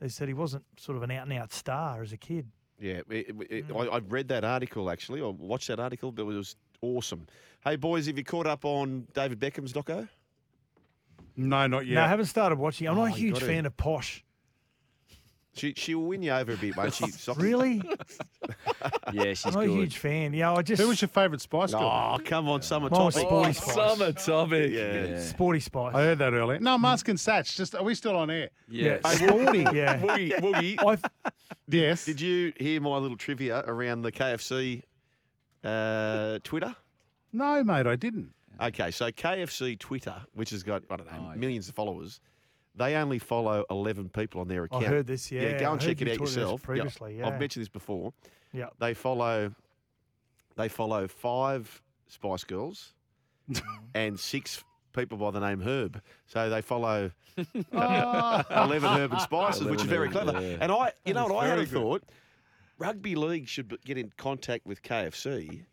They 0.00 0.08
said 0.08 0.26
he 0.28 0.34
wasn't 0.34 0.64
sort 0.78 0.96
of 0.96 1.02
an 1.04 1.10
out 1.12 1.28
and 1.28 1.32
out 1.38 1.52
star 1.52 2.02
as 2.02 2.12
a 2.12 2.16
kid. 2.16 2.48
Yeah, 2.80 3.02
it, 3.08 3.28
it, 3.28 3.36
it- 3.50 3.68
Mm. 3.68 3.88
I, 3.92 3.96
I 3.96 3.98
read 3.98 4.26
that 4.28 4.44
article 4.44 4.90
actually. 4.90 5.20
or 5.20 5.32
watched 5.32 5.68
that 5.68 5.78
article, 5.78 6.10
but 6.10 6.22
it 6.22 6.24
was 6.24 6.56
awesome. 6.80 7.28
Hey 7.62 7.76
boys, 7.76 8.06
have 8.06 8.18
you 8.18 8.24
caught 8.24 8.48
up 8.48 8.64
on 8.64 9.06
David 9.14 9.38
Beckham's 9.38 9.72
doco? 9.72 10.08
No, 11.36 11.66
not 11.66 11.86
yet. 11.86 11.94
No, 11.96 12.02
I 12.02 12.08
haven't 12.08 12.26
started 12.26 12.58
watching. 12.58 12.88
I'm 12.88 12.98
Oh, 12.98 13.06
not 13.06 13.14
a 13.14 13.18
huge 13.18 13.34
gotta. 13.34 13.46
fan 13.46 13.66
of 13.66 13.76
Posh. 13.76 14.24
She 15.54 15.74
she'll 15.76 15.98
win 16.00 16.22
you 16.22 16.32
over 16.32 16.52
a 16.52 16.56
bit, 16.56 16.74
won't 16.76 16.94
she? 16.94 17.04
Socky? 17.08 17.42
Really? 17.42 17.82
yeah, 19.12 19.34
she's 19.34 19.44
I'm 19.44 19.52
not 19.52 19.64
a 19.64 19.66
good. 19.66 19.74
huge 19.76 19.98
fan. 19.98 20.32
Yeah, 20.32 20.52
I 20.54 20.62
just 20.62 20.80
Who 20.80 20.88
was 20.88 21.02
your 21.02 21.08
favourite 21.10 21.42
Spice 21.42 21.72
Girl? 21.72 21.82
Oh, 21.82 22.18
come 22.24 22.48
on, 22.48 22.62
summer 22.62 22.88
My 22.88 22.96
topic. 22.96 23.20
Sporty 23.20 23.52
Spice. 23.52 23.74
summer 23.74 24.12
topic. 24.12 24.72
Yeah. 24.72 25.04
Yeah. 25.08 25.20
Sporty 25.20 25.60
Spice. 25.60 25.94
I 25.94 26.02
heard 26.04 26.18
that 26.20 26.32
earlier. 26.32 26.58
No, 26.58 26.78
Mask 26.78 27.06
and 27.08 27.18
Satch. 27.18 27.54
Just 27.54 27.74
are 27.74 27.82
we 27.82 27.94
still 27.94 28.16
on 28.16 28.30
air? 28.30 28.48
Yeah. 28.68 28.98
Sporty. 29.06 29.58
yeah. 29.58 29.98
Woogie, 30.00 30.32
Woogie, 30.40 30.76
I, 31.24 31.30
Yes. 31.68 32.06
did 32.06 32.20
you 32.20 32.54
hear 32.58 32.80
my 32.80 32.96
little 32.96 33.18
trivia 33.18 33.62
around 33.66 34.02
the 34.02 34.12
KFC 34.12 34.82
uh, 35.64 36.38
Twitter? 36.44 36.74
No, 37.32 37.62
mate, 37.62 37.86
I 37.86 37.96
didn't. 37.96 38.32
Okay, 38.62 38.90
so 38.90 39.10
KFC 39.10 39.78
Twitter, 39.78 40.14
which 40.34 40.50
has 40.50 40.62
got 40.62 40.82
I 40.90 40.96
don't 40.96 41.06
know 41.10 41.18
Oh, 41.18 41.30
yeah. 41.30 41.34
millions 41.36 41.68
of 41.68 41.74
followers, 41.74 42.20
they 42.74 42.94
only 42.96 43.18
follow 43.18 43.64
eleven 43.70 44.08
people 44.08 44.40
on 44.40 44.48
their 44.48 44.64
account. 44.64 44.84
I 44.84 44.88
heard 44.88 45.06
this. 45.06 45.30
Yeah, 45.32 45.58
go 45.58 45.68
I 45.68 45.72
and 45.72 45.82
heard 45.82 45.98
check 45.98 46.02
it 46.02 46.06
you 46.08 46.12
out 46.12 46.18
talked 46.18 46.20
about 46.20 46.24
this 46.26 46.36
yourself. 46.36 46.60
Yeah, 46.60 46.66
Previously, 46.66 47.18
yeah. 47.18 47.26
I've 47.28 47.40
mentioned 47.40 47.62
this 47.62 47.68
before. 47.68 48.12
Yeah. 48.52 48.66
They 48.78 48.94
follow, 48.94 49.54
they 50.56 50.68
follow 50.68 51.08
five 51.08 51.82
Spice 52.08 52.44
Girls 52.44 52.92
and 53.94 54.18
six 54.20 54.62
people 54.94 55.18
by 55.18 55.30
the 55.30 55.40
name 55.40 55.60
Herb. 55.60 56.00
So 56.26 56.48
they 56.50 56.62
follow 56.62 57.10
eleven 57.72 58.90
Herb 58.90 59.12
and 59.12 59.20
Spices, 59.20 59.64
which 59.66 59.80
is 59.80 59.86
very 59.86 60.08
11 60.08 60.12
clever. 60.32 60.46
yeah. 60.46 60.56
And 60.60 60.70
I, 60.72 60.92
you 61.04 61.14
know 61.14 61.26
what 61.26 61.44
I 61.44 61.48
had 61.48 61.58
a 61.58 61.66
thought. 61.66 62.02
Rugby 62.78 63.14
league 63.14 63.48
should 63.48 63.68
b- 63.68 63.78
get 63.84 63.96
in 63.98 64.12
contact 64.16 64.66
with 64.66 64.82
KFC. 64.82 65.64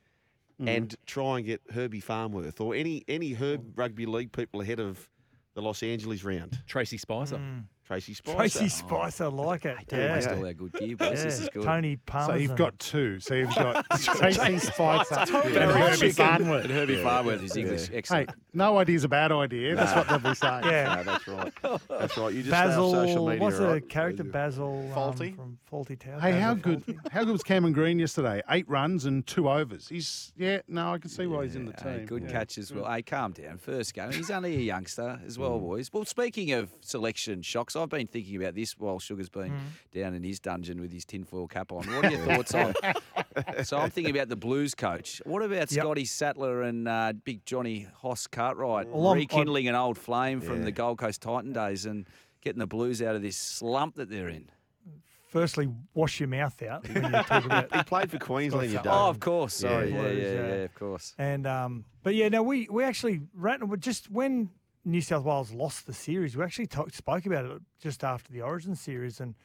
Mm. 0.61 0.67
And 0.67 0.95
try 1.05 1.38
and 1.38 1.45
get 1.45 1.62
Herbie 1.71 2.01
Farnworth 2.01 2.60
or 2.60 2.75
any 2.75 3.03
any 3.07 3.34
Herb 3.34 3.77
rugby 3.77 4.05
league 4.05 4.31
people 4.31 4.60
ahead 4.60 4.79
of 4.79 5.10
the 5.53 5.62
Los 5.62 5.84
Angeles 5.84 6.23
round. 6.23 6.62
Tracy 6.67 6.97
Spicer. 6.97 7.38
Mm. 7.38 7.63
Tracy 7.89 8.13
Spicer. 8.13 8.38
Tracy 8.38 8.69
Spice, 8.69 9.19
I 9.19 9.25
like 9.30 9.65
it. 9.65 9.75
Don't 9.88 9.99
Yeah. 9.99 10.13
waste 10.13 10.28
all 10.30 10.45
our 10.45 10.54
good 10.54 10.73
gear, 10.73 10.95
boys. 10.95 11.23
This 11.23 11.39
is 11.39 11.49
good. 11.49 11.63
Tony 11.63 11.95
So 11.95 12.02
Parmesan. 12.06 12.41
you've 12.41 12.56
got 12.56 12.78
two. 12.78 13.19
So 13.19 13.34
you've 13.34 13.56
got 13.56 13.84
Tracy 14.04 14.60
Spicer 14.60 15.15
and 15.15 15.32
Herbie 15.56 15.97
chicken. 15.97 16.12
Farnworth. 16.13 16.65
And 16.65 16.71
Herbie 16.73 17.02
Farnworth 17.02 17.41
is 17.43 17.58
English. 17.58 17.88
Hey, 17.89 17.97
Excellent. 17.97 18.30
no 18.54 18.78
idea's 18.78 19.06
a 19.06 19.08
bad 19.10 19.32
idea. 19.32 19.75
That's 19.75 19.95
what 19.95 20.08
they'll 20.08 20.32
be 20.32 20.36
saying. 20.36 20.65
Yeah. 20.65 20.95
No, 20.97 21.04
that's 21.04 21.28
right. 21.28 21.54
That's 21.89 22.15
right. 22.17 22.34
You 22.36 22.43
just 22.43 22.49
stay 22.56 22.58
off 22.60 22.67
Basil. 22.67 22.91
social 22.91 23.25
media. 23.28 23.41
what's 23.41 23.58
the 23.58 23.67
right? 23.67 23.89
character? 23.89 24.23
Basil. 24.23 24.91
um, 24.91 24.93
Fawlty? 24.95 25.36
from 25.36 25.58
Fawlty 25.71 25.97
Tower. 25.99 26.19
Hey, 26.19 26.39
how 26.39 26.54
good? 26.54 26.86
Fawlty. 26.86 27.12
How 27.12 27.23
good 27.23 27.32
was 27.32 27.41
Cameron 27.43 27.73
Green 27.73 27.97
yesterday? 27.97 28.43
Eight 28.52 28.69
runs 28.69 29.06
and 29.06 29.25
two 29.25 29.49
overs. 29.49 29.88
He's 29.89 30.32
yeah. 30.38 30.60
No, 30.67 30.93
I 30.93 30.99
can 30.99 31.10
see 31.10 31.25
why 31.25 31.45
he's 31.45 31.56
in 31.56 31.65
the 31.65 31.73
Hey, 31.82 31.97
team. 31.97 32.06
good 32.06 32.23
Yeah. 32.25 32.32
catch 32.34 32.60
as 32.60 32.71
well. 32.71 32.86
Hey, 32.91 33.02
calm 33.02 33.32
down. 33.32 33.58
First 33.58 33.95
game. 33.95 34.12
He's 34.12 34.30
only 34.30 34.56
a 34.56 34.60
youngster 34.60 35.19
as 35.25 35.39
well, 35.39 35.58
boys. 35.58 35.89
Well, 35.91 36.06
speaking 36.06 36.52
of 36.52 36.69
selection 36.82 37.41
shocks, 37.41 37.75
I've 37.79 37.89
been 37.89 38.07
thinking 38.07 38.35
about 38.35 38.55
this 38.55 38.77
while 38.77 38.99
Sugar's 38.99 39.29
been 39.29 39.53
down 39.93 40.13
in 40.13 40.23
his 40.23 40.39
dungeon 40.39 40.79
with 40.81 40.91
his 40.91 41.05
tinfoil 41.05 41.47
cap 41.47 41.71
on. 41.71 41.85
What 41.87 42.05
are 42.05 42.11
your 42.11 42.25
thoughts 42.25 42.53
on? 42.53 42.73
so 43.63 43.77
I'm 43.77 43.89
thinking 43.89 44.15
about 44.15 44.29
the 44.29 44.35
Blues 44.35 44.75
coach. 44.75 45.21
What 45.25 45.41
about 45.41 45.71
Yep. 45.71 45.83
Scotty 45.83 46.05
Sattler 46.05 46.63
and 46.63 46.87
uh, 46.87 47.13
Big 47.23 47.45
Johnny 47.45 47.87
Hoss 48.01 48.27
Cartwright 48.27 48.87
Well, 48.89 49.07
I'm- 49.07 49.17
rekindling 49.17 49.67
an 49.67 49.75
old 49.75 49.97
flame 49.97 50.41
from 50.41 50.59
Yeah. 50.59 50.65
the 50.65 50.71
Gold 50.71 50.97
Coast 50.99 51.21
Titan 51.21 51.53
days 51.53 51.85
and 51.85 52.05
getting 52.41 52.59
the 52.59 52.67
Blues 52.67 53.01
out 53.01 53.15
of 53.15 53.21
this 53.21 53.37
slump 53.37 53.95
that 53.95 54.09
they're 54.09 54.29
in? 54.29 54.49
Firstly, 55.27 55.69
wash 55.93 56.19
your 56.19 56.27
mouth 56.29 56.59
out 56.63 56.87
when 56.89 57.03
you 57.03 57.11
talk 57.11 57.45
about. 57.45 57.71
He 57.75 57.83
played 57.83 58.09
for 58.09 58.17
Queensland, 58.17 58.71
you 58.71 58.79
Scott. 58.79 58.87
Oh, 58.87 59.09
of 59.11 59.19
course. 59.19 59.53
Sorry. 59.53 59.91
Yeah, 59.91 60.01
Yeah, 60.01 60.09
yeah, 60.09 60.23
yeah, 60.33 60.47
yeah. 60.47 60.53
of 60.63 60.73
course. 60.73 61.13
And 61.19 61.45
um, 61.45 61.85
but 62.01 62.15
yeah, 62.15 62.29
no, 62.29 62.41
we 62.41 62.67
we 62.71 62.83
actually 62.83 63.21
ran 63.35 63.61
just 63.79 64.09
when 64.09 64.49
New 64.89 65.02
South 65.02 65.23
Wales 65.23 65.52
lost 65.52 65.86
the 65.88 65.93
series, 65.93 66.36
we 66.36 66.43
actually 66.43 66.67
talk, 66.67 66.93
spoke 66.93 67.25
about 67.25 67.45
it 67.45 67.62
just 67.82 68.04
after 68.04 68.32
the 68.34 68.41
Origin 68.41 68.75
series, 68.75 69.19
and 69.19 69.36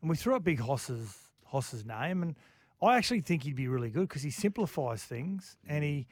and 0.00 0.08
we 0.10 0.16
threw 0.16 0.34
up 0.36 0.44
Big 0.44 0.60
Hoss's 0.60 1.16
Hoss's 1.46 1.84
name, 1.84 2.22
and 2.22 2.36
I 2.82 2.96
actually 2.96 3.20
think 3.20 3.42
he'd 3.44 3.56
be 3.56 3.68
really 3.68 3.90
good 3.90 4.08
because 4.08 4.22
he 4.22 4.30
simplifies 4.30 5.02
things, 5.04 5.56
and 5.66 5.82
he. 5.84 6.06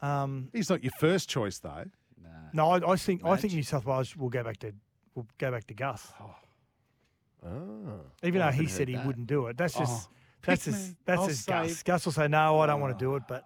Um, 0.00 0.48
He's 0.52 0.68
not 0.70 0.82
your 0.84 0.92
first 1.00 1.28
choice 1.28 1.58
though. 1.58 1.84
Nah. 2.22 2.28
no, 2.52 2.70
I, 2.70 2.92
I 2.92 2.96
think 2.96 3.24
I 3.24 3.36
think 3.36 3.52
New 3.54 3.62
South 3.62 3.84
Wales 3.86 4.14
will 4.16 4.28
go 4.28 4.42
back 4.44 4.58
to 4.58 4.72
will 5.14 5.26
go 5.38 5.50
back 5.50 5.66
to 5.68 5.74
Gus, 5.74 6.12
Oh. 7.44 8.00
even 8.22 8.40
I 8.42 8.50
though 8.50 8.56
he 8.56 8.66
said 8.66 8.80
heard 8.80 8.88
he 8.88 8.94
that. 8.96 9.06
wouldn't 9.06 9.26
do 9.26 9.46
it. 9.46 9.56
That's 9.56 9.74
just 9.74 10.08
that's 10.42 10.64
pick 10.64 10.74
his 10.74 10.88
me. 10.90 10.94
that's 11.04 11.20
I'll 11.20 11.26
his 11.28 11.40
say- 11.44 11.52
Gus. 11.52 11.82
Gus 11.82 12.04
will 12.04 12.12
say 12.12 12.28
no, 12.28 12.58
I 12.60 12.66
don't 12.66 12.80
want 12.80 12.98
to 12.98 13.04
do 13.04 13.16
it, 13.16 13.22
but 13.28 13.44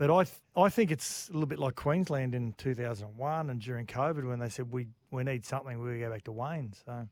but 0.00 0.10
I 0.10 0.24
th- 0.24 0.36
I 0.56 0.68
think 0.70 0.90
it's 0.90 1.28
a 1.28 1.32
little 1.32 1.46
bit 1.46 1.58
like 1.58 1.74
Queensland 1.76 2.34
in 2.34 2.54
2001 2.54 3.50
and 3.50 3.60
during 3.60 3.86
COVID 3.86 4.26
when 4.26 4.38
they 4.40 4.48
said 4.48 4.72
we 4.72 4.88
we 5.10 5.22
need 5.22 5.44
something, 5.44 5.78
we 5.80 6.00
go 6.00 6.10
back 6.10 6.24
to 6.24 6.32
Wayne. 6.32 6.72
So 6.86 7.06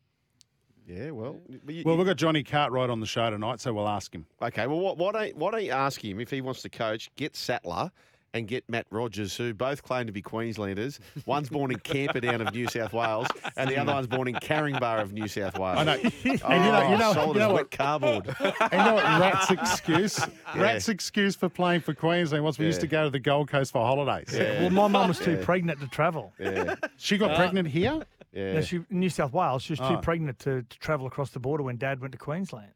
Yeah, 0.87 1.11
well. 1.11 1.37
but 1.65 1.75
you- 1.75 1.83
Well, 1.85 1.97
we've 1.99 2.07
got 2.07 2.17
Johnny 2.17 2.43
Cartwright 2.43 2.89
on 2.91 3.01
the 3.01 3.07
show 3.07 3.29
tonight, 3.31 3.61
so 3.61 3.73
we'll 3.75 3.89
ask 3.89 4.13
him. 4.15 4.27
okay, 4.41 4.67
well, 4.67 4.81
why, 4.81 4.93
why, 4.95 5.13
don't, 5.13 5.37
why 5.37 5.51
don't 5.51 5.65
you 5.65 5.73
ask 5.73 6.03
him 6.03 6.19
if 6.19 6.31
he 6.31 6.41
wants 6.41 6.63
to 6.63 6.71
coach, 6.71 7.11
get 7.17 7.37
Sattler 7.37 7.91
and 8.35 8.47
get 8.47 8.69
Matt 8.69 8.87
Rogers, 8.91 9.37
who 9.37 9.55
both 9.55 9.83
claim 9.83 10.07
to 10.07 10.13
be 10.13 10.21
Queenslanders. 10.23 11.01
One's 11.27 11.49
born 11.49 11.71
in 11.71 11.79
Camperdown 11.79 12.41
of 12.43 12.53
New 12.55 12.69
South 12.69 12.93
Wales, 12.93 13.27
and 13.57 13.71
the 13.71 13.77
other 13.79 13.93
one's 13.93 14.07
born 14.07 14.29
in 14.29 14.35
Caringbah 14.35 15.01
of 15.01 15.13
New 15.13 15.29
South 15.29 15.59
Wales. 15.59 15.79
I 15.79 15.85
know. 15.85 15.97
Oh, 16.03 16.11
and 16.25 16.65
you 16.65 16.71
know, 16.73 16.91
you 16.91 16.99
know, 16.99 17.13
solid 17.15 17.35
you 17.35 17.41
know 17.41 17.49
what? 17.53 17.55
wet 17.55 17.71
cardboard. 17.71 18.37
And 18.61 18.73
you 18.73 18.79
know 18.79 18.95
what? 18.95 19.05
Rat's 19.05 19.51
excuse. 19.51 20.21
Rat's 20.57 20.89
excuse 20.89 21.35
for 21.37 21.49
playing 21.49 21.81
for 21.81 21.95
Queensland 21.95 22.45
was 22.45 22.59
we 22.59 22.67
used 22.67 22.81
to 22.83 22.87
go 22.87 23.05
to 23.05 23.11
the 23.11 23.19
Gold 23.21 23.49
Coast 23.49 23.73
for 23.73 23.85
holidays. 23.85 24.29
well, 24.33 24.71
my 24.71 24.89
mum 24.89 25.09
was 25.09 25.19
too 25.19 25.39
pregnant 25.39 25.81
to 25.81 25.87
travel. 25.89 26.33
Yeah, 26.39 26.75
She 26.99 27.17
got 27.19 27.31
uh, 27.31 27.37
pregnant 27.37 27.69
here. 27.69 28.03
yeah. 28.33 28.53
No, 28.55 28.61
she, 28.61 28.85
New 28.91 29.09
South 29.11 29.33
Wales, 29.33 29.63
she 29.63 29.73
was 29.73 29.79
too 29.81 29.85
Oh. 29.87 29.97
pregnant 29.99 30.39
to, 30.41 30.63
to 30.63 30.79
travel 30.79 31.07
across 31.07 31.31
the 31.31 31.41
border 31.41 31.63
when 31.63 31.77
Dad 31.77 32.01
went 32.01 32.13
to 32.13 32.19
Queensland. 32.19 32.73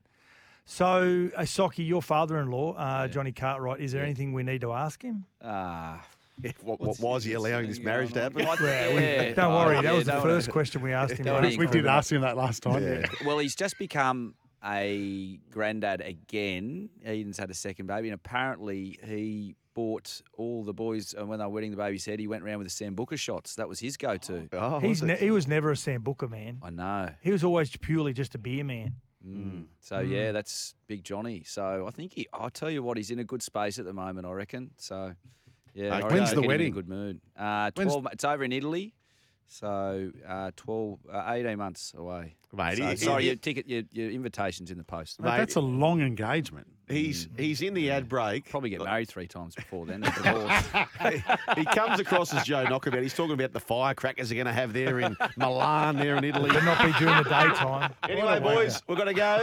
So, 0.64 1.28
uh, 1.36 1.42
Socky, 1.42 1.86
your 1.86 2.02
father-in-law, 2.02 2.74
uh, 2.74 3.08
Johnny 3.08 3.32
Cartwright, 3.32 3.80
is 3.80 3.92
there 3.92 4.02
anything 4.04 4.32
we 4.32 4.42
need 4.42 4.60
to 4.62 4.72
ask 4.72 5.02
him? 5.02 5.24
Ah. 5.42 6.04
What, 6.62 6.80
what, 6.80 6.96
why 6.98 7.16
is 7.16 7.24
he 7.24 7.34
allowing 7.34 7.68
this 7.68 7.78
marriage 7.78 8.12
to 8.14 8.22
happen? 8.22 8.40
Yeah. 8.40 9.32
Don't 9.34 9.52
Oh, 9.52 9.56
worry, 9.58 9.74
that 9.76 9.84
yeah, 9.84 9.92
was 9.92 10.06
the 10.06 10.12
first 10.22 10.48
wanna- 10.48 10.52
question 10.52 10.82
we 10.82 10.92
asked 10.92 11.12
him. 11.14 11.24
Don't 11.26 11.42
last. 11.44 11.56
We 11.58 11.66
did 11.68 11.86
ask 11.86 12.10
him 12.10 12.22
that 12.22 12.36
last 12.36 12.62
time. 12.64 12.82
Yeah. 12.82 13.00
Yeah. 13.00 13.06
Well, 13.26 13.38
he's 13.38 13.54
just 13.54 13.78
become 13.78 14.34
a 14.64 15.38
granddad 15.50 16.00
again. 16.00 16.88
Eden's 17.04 17.38
had 17.38 17.50
a 17.50 17.54
second 17.54 17.86
baby, 17.86 18.08
and 18.08 18.14
apparently 18.14 18.98
he 19.04 19.54
bought 19.74 20.20
all 20.36 20.64
the 20.64 20.72
boys, 20.72 21.14
and 21.14 21.28
when 21.28 21.38
they 21.38 21.44
were 21.44 21.50
wedding 21.50 21.70
the 21.70 21.76
baby's 21.76 22.02
said 22.02 22.18
he 22.18 22.26
went 22.26 22.42
around 22.42 22.58
with 22.58 22.76
the 22.76 22.84
Sambuca 22.84 23.16
shots. 23.18 23.54
That 23.56 23.68
was 23.68 23.78
his 23.78 23.96
go-to. 23.96 24.48
Oh, 24.52 24.80
He's 24.80 25.00
was 25.02 25.08
ne- 25.10 25.16
he 25.18 25.30
was 25.30 25.46
never 25.46 25.70
a 25.70 25.74
Sambuca 25.74 26.28
man. 26.28 26.58
I 26.62 26.70
know. 26.70 27.10
He 27.20 27.30
was 27.30 27.44
always 27.44 27.76
purely 27.76 28.14
just 28.14 28.34
a 28.34 28.38
beer 28.38 28.64
man. 28.64 28.94
Mm. 29.26 29.64
So 29.80 30.00
yeah, 30.00 30.32
that's 30.32 30.74
Big 30.86 31.04
Johnny. 31.04 31.42
So 31.44 31.86
I 31.86 31.90
think 31.90 32.12
he. 32.14 32.26
I'll 32.32 32.50
tell 32.50 32.70
you 32.70 32.82
what, 32.82 32.96
he's 32.96 33.10
in 33.10 33.18
a 33.18 33.24
good 33.24 33.42
space 33.42 33.78
at 33.78 33.84
the 33.84 33.92
moment. 33.92 34.26
I 34.26 34.32
reckon. 34.32 34.70
So 34.78 35.14
yeah, 35.74 35.96
reckon 35.96 36.16
When's 36.16 36.32
the 36.32 36.42
wedding? 36.42 36.68
a 36.68 36.74
good 36.74 36.88
mood. 36.88 37.20
Uh, 37.36 37.70
Twelve. 37.70 38.06
It's 38.12 38.24
over 38.24 38.44
in 38.44 38.52
Italy. 38.52 38.94
So 39.48 40.10
uh, 40.26 40.50
12, 40.56 40.98
uh, 41.12 41.24
18 41.28 41.58
months 41.58 41.92
away. 41.96 42.36
Mate, 42.54 42.76
So, 42.78 42.84
he- 42.86 42.96
sorry, 42.96 43.22
he- 43.22 43.28
your 43.28 43.36
ticket, 43.36 43.68
your, 43.68 43.82
your 43.92 44.10
invitation's 44.10 44.70
in 44.70 44.78
the 44.78 44.84
post. 44.84 45.20
Mate, 45.20 45.38
that's 45.38 45.56
a 45.56 45.60
long 45.60 46.00
engagement. 46.02 46.66
He's 46.88 47.28
he's 47.38 47.62
in 47.62 47.72
the 47.72 47.90
ad 47.90 48.06
break. 48.08 48.50
Probably 48.50 48.68
get 48.68 48.82
married 48.82 49.08
three 49.08 49.26
times 49.26 49.54
before 49.54 49.86
then. 49.86 50.02
and 50.04 50.14
divorced. 50.14 50.66
he 51.56 51.64
comes 51.64 52.00
across 52.00 52.34
as 52.34 52.42
Joe 52.44 52.64
Knockabout. 52.64 53.00
He's 53.02 53.14
talking 53.14 53.32
about 53.32 53.52
the 53.52 53.60
firecrackers 53.60 54.28
they're 54.28 54.36
going 54.36 54.46
to 54.46 54.52
have 54.52 54.74
there 54.74 55.00
in 55.00 55.16
Milan, 55.38 55.96
there 55.96 56.16
in 56.16 56.24
Italy. 56.24 56.50
But 56.52 56.64
not 56.64 56.84
be 56.84 56.92
during 56.98 57.16
the 57.22 57.30
daytime. 57.30 57.94
Anyway, 58.08 58.40
boys, 58.40 58.82
we're 58.88 58.96
going 58.96 59.06
to 59.08 59.14
go. 59.14 59.40